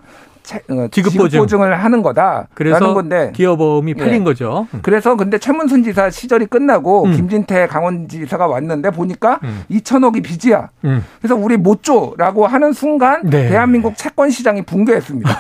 지급 0.91 1.17
보증. 1.17 1.63
을 1.63 1.85
하는 1.85 2.03
거다. 2.03 2.49
그래서 2.55 2.95
건데 2.95 3.33
기업보험이 3.35 3.95
팔린 3.95 4.21
예. 4.21 4.25
거죠. 4.25 4.67
음. 4.75 4.81
그래서 4.83 5.17
근데 5.17 5.39
최문순 5.39 5.83
지사 5.85 6.11
시절이 6.11 6.47
끝나고 6.47 7.05
음. 7.05 7.13
김진태 7.17 7.67
강원지사가 7.69 8.47
왔는데 8.47 8.91
보니까 8.91 9.39
음. 9.45 9.63
2천억이 9.71 10.23
빚이야. 10.23 10.69
음. 10.85 11.05
그래서 11.21 11.37
우리 11.37 11.57
못 11.57 11.83
줘라고 11.83 12.47
하는 12.47 12.73
순간 12.73 13.23
네. 13.25 13.49
대한민국 13.49 13.97
채권 13.97 14.31
시장이 14.31 14.63
붕괴했습니다. 14.63 15.31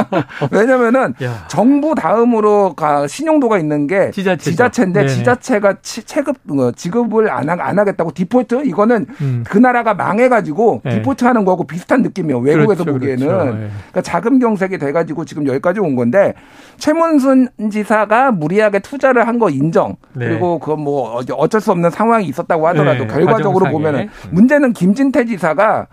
왜냐면은 0.50 1.14
정부 1.48 1.94
다음으로 1.94 2.74
신용도가 3.08 3.58
있는 3.58 3.86
게 3.86 4.10
지자체죠. 4.12 4.50
지자체인데 4.50 5.00
네네. 5.00 5.12
지자체가 5.12 5.74
체급 5.82 6.36
어, 6.50 6.72
지급을 6.72 7.30
안, 7.30 7.48
안 7.48 7.78
하 7.78 7.84
겠다고 7.84 8.12
디폴트 8.12 8.62
이거는 8.64 9.06
음. 9.20 9.44
그 9.46 9.58
나라가 9.58 9.94
망해가지고 9.94 10.80
네. 10.84 10.96
디폴트 10.96 11.24
하는 11.24 11.44
거하고 11.44 11.64
비슷한 11.64 12.02
느낌이에요. 12.02 12.38
외국에서 12.38 12.84
그렇죠, 12.84 12.92
보기에는 12.98 13.26
그렇죠. 13.26 13.44
네. 13.44 13.68
그러니까 13.90 14.00
자금 14.02 14.40
경색이 14.46 14.78
돼가지고 14.78 15.24
지금 15.24 15.46
여기까지 15.46 15.80
온 15.80 15.96
건데 15.96 16.34
최문순 16.78 17.48
지사가 17.70 18.30
무리하게 18.32 18.78
투자를 18.80 19.26
한 19.26 19.36
거 19.36 19.50
인정. 19.50 19.96
네. 20.14 20.28
그리고 20.28 20.58
그건 20.58 20.80
뭐 20.80 21.20
어쩔 21.36 21.60
수 21.60 21.70
없는 21.70 21.90
상황이 21.90 22.24
있었다고 22.26 22.66
하더라도 22.68 23.04
네. 23.04 23.06
결과적으로 23.06 23.66
보면은 23.70 24.02
음. 24.04 24.08
문제는 24.30 24.72
김진태 24.72 25.26
지사가 25.26 25.88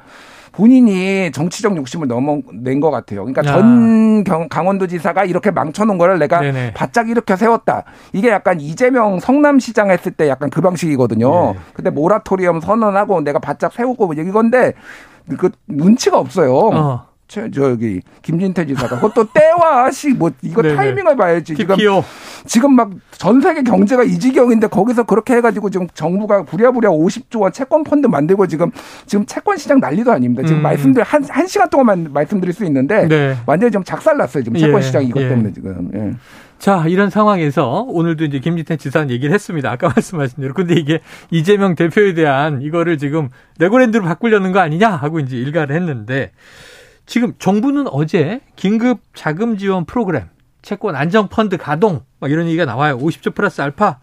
본인이 0.54 1.32
정치적 1.34 1.76
욕심을 1.76 2.08
넘어낸 2.08 2.80
것 2.80 2.90
같아요. 2.92 3.26
그러니까 3.26 3.42
아. 3.42 3.58
전 3.58 4.24
경, 4.24 4.48
강원도지사가 4.48 5.26
이렇게 5.26 5.52
망쳐놓은 5.52 5.98
거를 5.98 6.20
내가 6.20 6.40
네네. 6.40 6.74
바짝 6.74 7.10
이렇게 7.10 7.36
세웠다. 7.36 7.84
이게 8.14 8.30
약간 8.30 8.62
이재명 8.62 9.20
성남시장 9.20 9.90
했을 9.92 10.12
때 10.14 10.30
약간 10.30 10.50
그 10.50 10.62
방식이거든요. 10.62 11.54
네. 11.54 11.60
근데 11.74 11.90
모라토리엄 11.90 12.62
선언하고 12.62 13.22
내가 13.22 13.40
바짝 13.40 13.74
세우고 13.74 14.06
뭐 14.06 14.16
이건데 14.16 14.74
그 15.38 15.50
눈치가 15.68 16.18
없어요. 16.18 16.56
어. 16.56 17.13
저기 17.28 18.02
김진태 18.22 18.66
지사가 18.66 19.00
그것도 19.00 19.30
때와 19.34 19.90
시뭐 19.92 20.32
이거 20.42 20.62
네네. 20.62 20.76
타이밍을 20.76 21.16
봐야지 21.16 21.56
지금 21.56 21.78
지금 22.46 22.76
막 22.76 22.90
전 23.24 23.40
세계 23.40 23.64
경제가 23.64 24.04
이 24.04 24.20
지경인데 24.20 24.68
거기서 24.68 25.04
그렇게 25.04 25.36
해가지고 25.36 25.70
지금 25.70 25.88
정부가 25.94 26.44
부랴부랴 26.44 26.90
50조 26.90 27.40
원 27.40 27.54
채권 27.54 27.86
펀드 27.86 28.06
만들고 28.08 28.48
지금 28.48 28.70
지금 29.06 29.26
채권 29.26 29.56
시장 29.56 29.80
난리도 29.80 30.12
아닙니다. 30.12 30.44
지금 30.46 30.60
음. 30.60 30.64
말씀드릴 30.64 31.06
한, 31.06 31.24
한 31.30 31.48
시간 31.48 31.70
동안만 31.70 32.10
말씀드릴 32.12 32.54
수 32.54 32.66
있는데 32.66 33.08
네. 33.08 33.38
완전히 33.46 33.72
좀 33.72 33.86
작살났어요. 33.86 34.44
지금 34.44 34.60
채권 34.60 34.82
예. 34.82 34.86
시장 34.86 35.06
이것 35.06 35.24
예. 35.24 35.30
때문에 35.30 35.54
지금. 35.54 35.90
예. 35.96 36.14
자, 36.60 36.84
이런 36.86 37.10
상황에서 37.10 37.86
오늘도 37.88 38.26
이제 38.26 38.40
김진태 38.40 38.76
지사는 38.76 39.10
얘기를 39.10 39.34
했습니다. 39.34 39.72
아까 39.72 39.88
말씀하신 39.96 40.42
대로. 40.42 40.54
근데 40.54 40.74
이게 40.74 41.00
이재명 41.32 41.76
대표에 41.76 42.14
대한 42.14 42.62
이거를 42.62 42.98
지금 42.98 43.30
레고랜드로 43.60 44.04
바꾸려는 44.04 44.52
거 44.52 44.60
아니냐 44.60 44.90
하고 44.90 45.22
이제 45.22 45.38
일가를 45.38 45.74
했는데 45.78 46.32
지금 47.06 47.34
정부는 47.38 47.88
어제 47.88 48.42
긴급 48.56 49.00
자금 49.14 49.58
지원 49.58 49.86
프로그램, 49.86 50.30
채권 50.62 50.96
안정 50.96 51.28
펀드 51.28 51.58
가동 51.58 52.02
막 52.20 52.32
이런 52.32 52.48
얘기가 52.48 52.66
나와요. 52.66 52.98
50조 52.98 53.36
플러스 53.36 53.62
알파. 53.62 54.00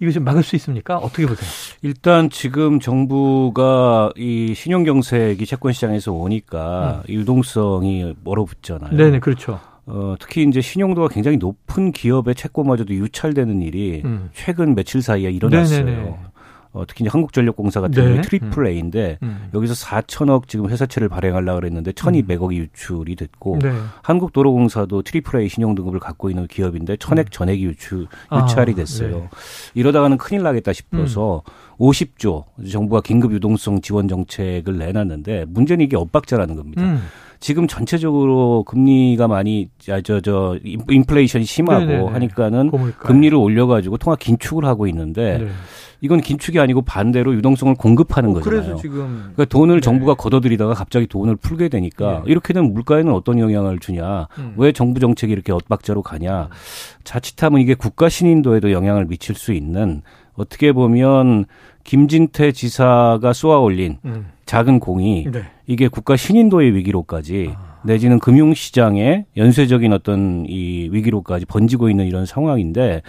이거 0.00 0.12
좀 0.12 0.22
막을 0.24 0.44
수 0.44 0.54
있습니까? 0.56 0.96
어떻게 0.96 1.26
보세요? 1.26 1.48
일단 1.82 2.30
지금 2.30 2.78
정부가 2.78 4.10
이 4.16 4.54
신용 4.54 4.84
경색이 4.84 5.44
채권 5.44 5.72
시장에서 5.72 6.12
오니까 6.12 7.02
음. 7.08 7.12
유동성이 7.12 8.14
얼어붙잖아요. 8.22 8.96
네네, 8.96 9.18
그렇죠. 9.18 9.58
어, 9.86 10.14
특히 10.20 10.44
이제 10.44 10.60
신용도가 10.60 11.08
굉장히 11.08 11.38
높은 11.38 11.90
기업의 11.92 12.34
채권마저도 12.36 12.94
유찰되는 12.94 13.62
일이 13.62 14.02
음. 14.04 14.30
최근 14.34 14.74
며칠 14.74 15.02
사이에 15.02 15.30
일어났어요. 15.30 15.84
네네네. 15.84 16.16
어, 16.72 16.84
특히 16.86 17.04
이제 17.04 17.10
한국전력공사 17.10 17.80
같은 17.80 18.02
경우에 18.02 18.16
네. 18.16 18.22
triple 18.22 18.66
A인데 18.66 19.18
음. 19.22 19.28
음. 19.28 19.50
여기서 19.54 19.74
4천억 19.74 20.48
지금 20.48 20.68
회사채를 20.68 21.08
발행하려고 21.08 21.60
그랬는데 21.60 21.92
1,200억이 21.92 22.52
음. 22.52 22.56
유찰이 22.56 23.16
됐고 23.16 23.58
네. 23.62 23.72
한국도로공사도 24.02 25.02
triple 25.02 25.40
A 25.40 25.48
신용 25.48 25.74
등급을 25.74 26.00
갖고 26.00 26.30
있는 26.30 26.46
기업인데 26.46 26.96
천억 26.98 27.26
음. 27.26 27.30
전액이 27.30 27.64
유출 27.64 28.06
유찰이 28.32 28.72
아, 28.72 28.74
됐어요. 28.74 29.16
아, 29.16 29.20
네. 29.20 29.28
이러다가는 29.74 30.18
큰일 30.18 30.42
나겠다 30.42 30.72
싶어서 30.72 31.42
음. 31.46 31.78
50조 31.78 32.44
정부가 32.70 33.00
긴급 33.00 33.32
유동성 33.32 33.80
지원 33.80 34.08
정책을 34.08 34.78
내놨는데 34.78 35.46
문제는 35.48 35.84
이게 35.84 35.96
엇박자라는 35.96 36.56
겁니다. 36.56 36.82
음. 36.82 37.02
지금 37.40 37.68
전체적으로 37.68 38.64
금리가 38.64 39.28
많이 39.28 39.68
저저 39.78 40.20
저 40.20 40.58
인플레이션이 40.88 41.44
심하고 41.44 41.84
네네네. 41.84 42.06
하니까는 42.08 42.70
고물가요. 42.70 43.02
금리를 43.02 43.36
올려가지고 43.36 43.98
통화 43.98 44.16
긴축을 44.16 44.64
하고 44.64 44.86
있는데 44.88 45.38
네. 45.38 45.48
이건 46.00 46.20
긴축이 46.20 46.60
아니고 46.60 46.82
반대로 46.82 47.34
유동성을 47.34 47.74
공급하는 47.74 48.30
어, 48.30 48.34
거잖아요. 48.34 48.62
그래서 48.62 48.80
지금 48.80 49.32
그러니까 49.34 49.44
돈을 49.46 49.76
네. 49.76 49.80
정부가 49.80 50.14
걷어들이다가 50.14 50.74
갑자기 50.74 51.06
돈을 51.06 51.36
풀게 51.36 51.68
되니까 51.68 52.22
네. 52.24 52.30
이렇게 52.30 52.52
되면 52.52 52.72
물가에는 52.72 53.12
어떤 53.12 53.38
영향을 53.38 53.78
주냐? 53.78 54.28
음. 54.38 54.54
왜 54.56 54.72
정부 54.72 55.00
정책이 55.00 55.32
이렇게 55.32 55.52
엇박자로 55.52 56.02
가냐? 56.02 56.48
자칫하면 57.04 57.60
이게 57.60 57.74
국가 57.74 58.08
신인도에도 58.08 58.72
영향을 58.72 59.06
미칠 59.06 59.34
수 59.34 59.52
있는 59.52 60.02
어떻게 60.34 60.72
보면 60.72 61.46
김진태 61.88 62.52
지사가 62.52 63.32
쏘아 63.32 63.60
올린 63.60 63.96
음. 64.04 64.26
작은 64.44 64.78
공이 64.78 65.26
네. 65.32 65.44
이게 65.66 65.88
국가 65.88 66.16
신인도의 66.16 66.74
위기로까지 66.74 67.54
아. 67.56 67.78
내지는 67.82 68.18
금융시장의 68.18 69.24
연쇄적인 69.38 69.94
어떤 69.94 70.44
이 70.46 70.90
위기로까지 70.92 71.46
번지고 71.46 71.88
있는 71.88 72.06
이런 72.06 72.26
상황인데 72.26 73.00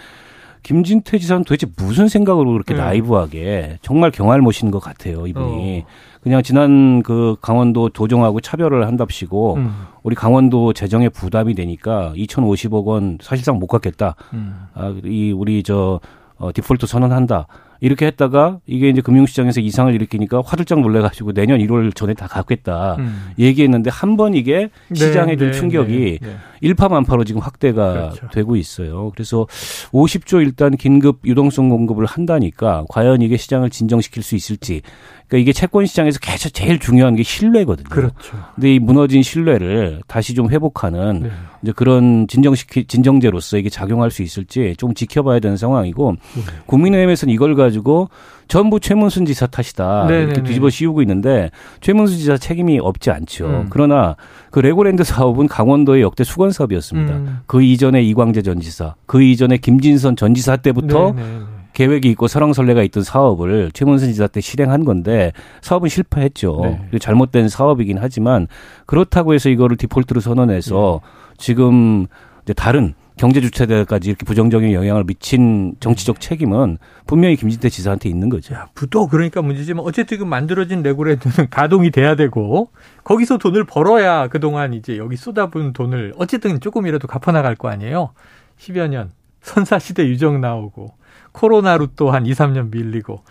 김진태 0.62 1.18
지사는 1.18 1.44
도대체 1.44 1.66
무슨 1.76 2.08
생각으로 2.08 2.52
그렇게 2.52 2.72
네. 2.72 2.80
나이브하게 2.80 3.80
정말 3.82 4.10
경할 4.10 4.40
모시는 4.40 4.70
것 4.70 4.78
같아요 4.78 5.26
이분이 5.26 5.84
어. 5.84 5.90
그냥 6.22 6.42
지난 6.42 7.02
그 7.02 7.36
강원도 7.42 7.90
도정하고 7.90 8.40
차별을 8.40 8.86
한답시고 8.86 9.56
음. 9.56 9.74
우리 10.02 10.16
강원도 10.16 10.72
재정에 10.72 11.10
부담이 11.10 11.52
되니까 11.52 12.14
2,050억 12.16 12.86
원 12.86 13.18
사실상 13.20 13.58
못 13.58 13.66
갚겠다. 13.66 14.16
음. 14.32 14.54
아, 14.72 14.94
이 15.04 15.32
우리 15.32 15.62
저 15.62 16.00
어, 16.36 16.50
디폴트 16.52 16.86
선언한다. 16.86 17.46
이렇게 17.80 18.06
했다가 18.06 18.58
이게 18.66 18.88
이제 18.90 19.00
금융시장에서 19.00 19.60
이상을 19.60 19.92
일으키니까 19.94 20.42
화들짝 20.44 20.80
놀래가지고 20.80 21.32
내년 21.32 21.58
1월 21.60 21.94
전에 21.94 22.14
다 22.14 22.26
갚겠다 22.26 22.96
음. 22.98 23.32
얘기했는데 23.38 23.90
한 23.90 24.16
번 24.16 24.34
이게 24.34 24.68
네, 24.88 24.94
시장에 24.94 25.36
준 25.36 25.50
네, 25.50 25.52
충격이 25.58 26.18
네, 26.20 26.26
네. 26.26 26.36
일파만파로 26.60 27.24
지금 27.24 27.40
확대가 27.40 27.92
그렇죠. 28.10 28.28
되고 28.32 28.56
있어요. 28.56 29.10
그래서 29.14 29.46
50조 29.92 30.42
일단 30.42 30.76
긴급 30.76 31.20
유동성 31.24 31.68
공급을 31.70 32.04
한다니까 32.06 32.84
과연 32.90 33.22
이게 33.22 33.36
시장을 33.38 33.70
진정시킬 33.70 34.22
수 34.22 34.36
있을지 34.36 34.82
그러니까 35.30 35.38
이게 35.38 35.52
채권 35.52 35.86
시장에서 35.86 36.18
계속 36.18 36.52
제일 36.52 36.80
중요한 36.80 37.14
게 37.14 37.22
신뢰거든요. 37.22 37.88
그렇죠. 37.88 38.36
근데 38.56 38.74
이 38.74 38.78
무너진 38.80 39.22
신뢰를 39.22 40.00
다시 40.08 40.34
좀 40.34 40.50
회복하는 40.50 41.22
네. 41.22 41.30
이제 41.62 41.72
그런 41.74 42.26
진정시키 42.26 42.86
진정제로서 42.86 43.56
이게 43.58 43.70
작용할 43.70 44.10
수 44.10 44.22
있을지 44.22 44.74
좀 44.76 44.92
지켜봐야 44.92 45.38
되는 45.38 45.56
상황이고 45.56 46.12
네. 46.12 46.42
국민의힘에서는 46.66 47.32
이걸 47.32 47.54
가지고 47.54 48.10
전부 48.48 48.80
최문순 48.80 49.26
지사 49.26 49.46
탓이다 49.46 50.06
네네네. 50.06 50.18
이렇게 50.18 50.34
네, 50.34 50.42
네. 50.42 50.48
뒤집어 50.48 50.68
씌우고 50.68 51.00
있는데 51.02 51.52
최문순 51.80 52.18
지사 52.18 52.36
책임이 52.36 52.80
없지 52.80 53.12
않죠. 53.12 53.46
음. 53.46 53.66
그러나 53.70 54.16
그 54.50 54.58
레고랜드 54.58 55.04
사업은 55.04 55.46
강원도의 55.46 56.02
역대 56.02 56.24
수건 56.24 56.50
사업이었습니다. 56.50 57.14
음. 57.14 57.40
그 57.46 57.62
이전에 57.62 58.02
이광재 58.02 58.42
전 58.42 58.58
지사, 58.58 58.96
그 59.06 59.22
이전에 59.22 59.58
김진선 59.58 60.16
전 60.16 60.34
지사 60.34 60.56
때부터 60.56 61.12
네네네. 61.12 61.44
계획이 61.72 62.10
있고 62.10 62.28
설왕설래가 62.28 62.82
있던 62.84 63.02
사업을 63.02 63.70
최문순 63.72 64.12
지사 64.12 64.26
때 64.26 64.40
실행한 64.40 64.84
건데 64.84 65.32
사업은 65.62 65.88
실패했죠. 65.88 66.78
네. 66.90 66.98
잘못된 66.98 67.48
사업이긴 67.48 67.98
하지만 68.00 68.46
그렇다고 68.86 69.34
해서 69.34 69.48
이거를 69.48 69.76
디폴트로 69.76 70.20
선언해서 70.20 71.00
네. 71.02 71.34
지금 71.38 72.06
이제 72.42 72.52
다른 72.52 72.94
경제 73.16 73.42
주체들까지 73.42 74.08
이렇게 74.08 74.24
부정적인 74.24 74.72
영향을 74.72 75.04
미친 75.04 75.74
정치적 75.78 76.20
네. 76.20 76.28
책임은 76.28 76.78
분명히 77.06 77.36
김진태 77.36 77.68
지사한테 77.68 78.08
있는 78.08 78.30
거죠. 78.30 78.54
부도 78.74 79.08
그러니까 79.08 79.42
문제지만 79.42 79.84
어쨌든 79.84 80.18
그 80.18 80.24
만들어진 80.24 80.82
레고레드는 80.82 81.50
가동이 81.50 81.90
돼야 81.90 82.14
되고 82.14 82.70
거기서 83.04 83.36
돈을 83.36 83.64
벌어야 83.64 84.28
그동안 84.28 84.72
이제 84.72 84.96
여기 84.96 85.16
쏟아부은 85.16 85.74
돈을 85.74 86.14
어쨌든 86.16 86.60
조금이라도 86.60 87.08
갚아나갈 87.08 87.56
거 87.56 87.68
아니에요. 87.68 88.12
10여 88.58 88.88
년 88.88 89.10
선사시대 89.42 90.06
유정 90.06 90.40
나오고 90.40 90.94
코로나로 91.32 91.88
또 91.96 92.10
한 92.10 92.26
2, 92.26 92.32
3년 92.32 92.70
밀리고. 92.70 93.22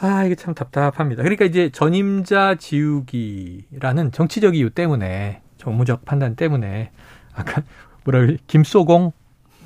아, 0.00 0.24
이게 0.24 0.34
참 0.34 0.54
답답합니다. 0.54 1.22
그러니까 1.22 1.44
이제 1.44 1.70
전임자 1.70 2.54
지우기라는 2.54 4.12
정치적 4.12 4.54
이유 4.54 4.70
때문에, 4.70 5.40
정무적 5.56 6.04
판단 6.04 6.36
때문에, 6.36 6.90
아까 7.34 7.62
뭐라 8.04 8.20
그래, 8.20 8.36
김소공? 8.46 9.12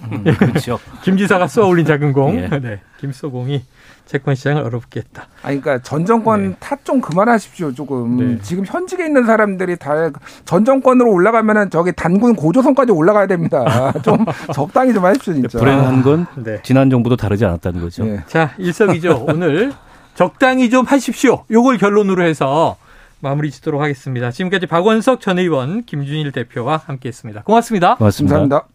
음, 0.05 0.25
그렇죠. 0.25 0.79
김 1.05 1.17
지사가 1.17 1.47
쏘아올린 1.49 1.85
작은 1.85 2.13
공. 2.13 2.37
예. 2.37 2.49
네. 2.49 2.81
김소공이 2.99 3.63
채권 4.07 4.35
시장을 4.35 4.63
어렵게 4.63 5.01
했다. 5.01 5.27
아니, 5.43 5.61
그러니까 5.61 5.83
전 5.83 6.05
정권 6.05 6.51
네. 6.51 6.57
탓좀 6.61 7.01
그만하십시오. 7.01 7.73
조금 7.73 8.17
네. 8.17 8.39
지금 8.43 8.65
현직에 8.67 9.07
있는 9.07 9.25
사람들이 9.25 9.77
다 9.77 10.11
전 10.45 10.65
정권으로 10.65 11.11
올라가면은 11.13 11.71
저기 11.71 11.93
단군 11.93 12.35
고조선까지 12.35 12.93
올라가야 12.93 13.27
됩니다. 13.27 13.93
좀 14.05 14.25
적당히 14.53 14.93
좀 14.93 15.05
하십시오, 15.05 15.33
진짜. 15.35 15.59
불행한 15.59 16.03
건 16.03 16.27
네. 16.37 16.61
지난 16.63 16.91
정부도 16.91 17.17
다르지 17.17 17.45
않았다는 17.45 17.81
거죠. 17.81 18.05
네. 18.05 18.21
자, 18.27 18.51
일석이조 18.59 19.25
오늘 19.31 19.73
적당히 20.15 20.69
좀 20.69 20.85
하십시오. 20.85 21.45
요걸 21.51 21.79
결론으로 21.79 22.23
해서 22.23 22.77
마무리 23.21 23.51
짓도록 23.51 23.81
하겠습니다. 23.81 24.31
지금까지 24.31 24.67
박원석 24.67 25.21
전 25.21 25.39
의원, 25.39 25.85
김준일 25.85 26.33
대표와 26.33 26.83
함께했습니다. 26.85 27.43
고맙습니다. 27.45 27.95
고맙습니다. 27.97 28.37
감사합니다. 28.37 28.67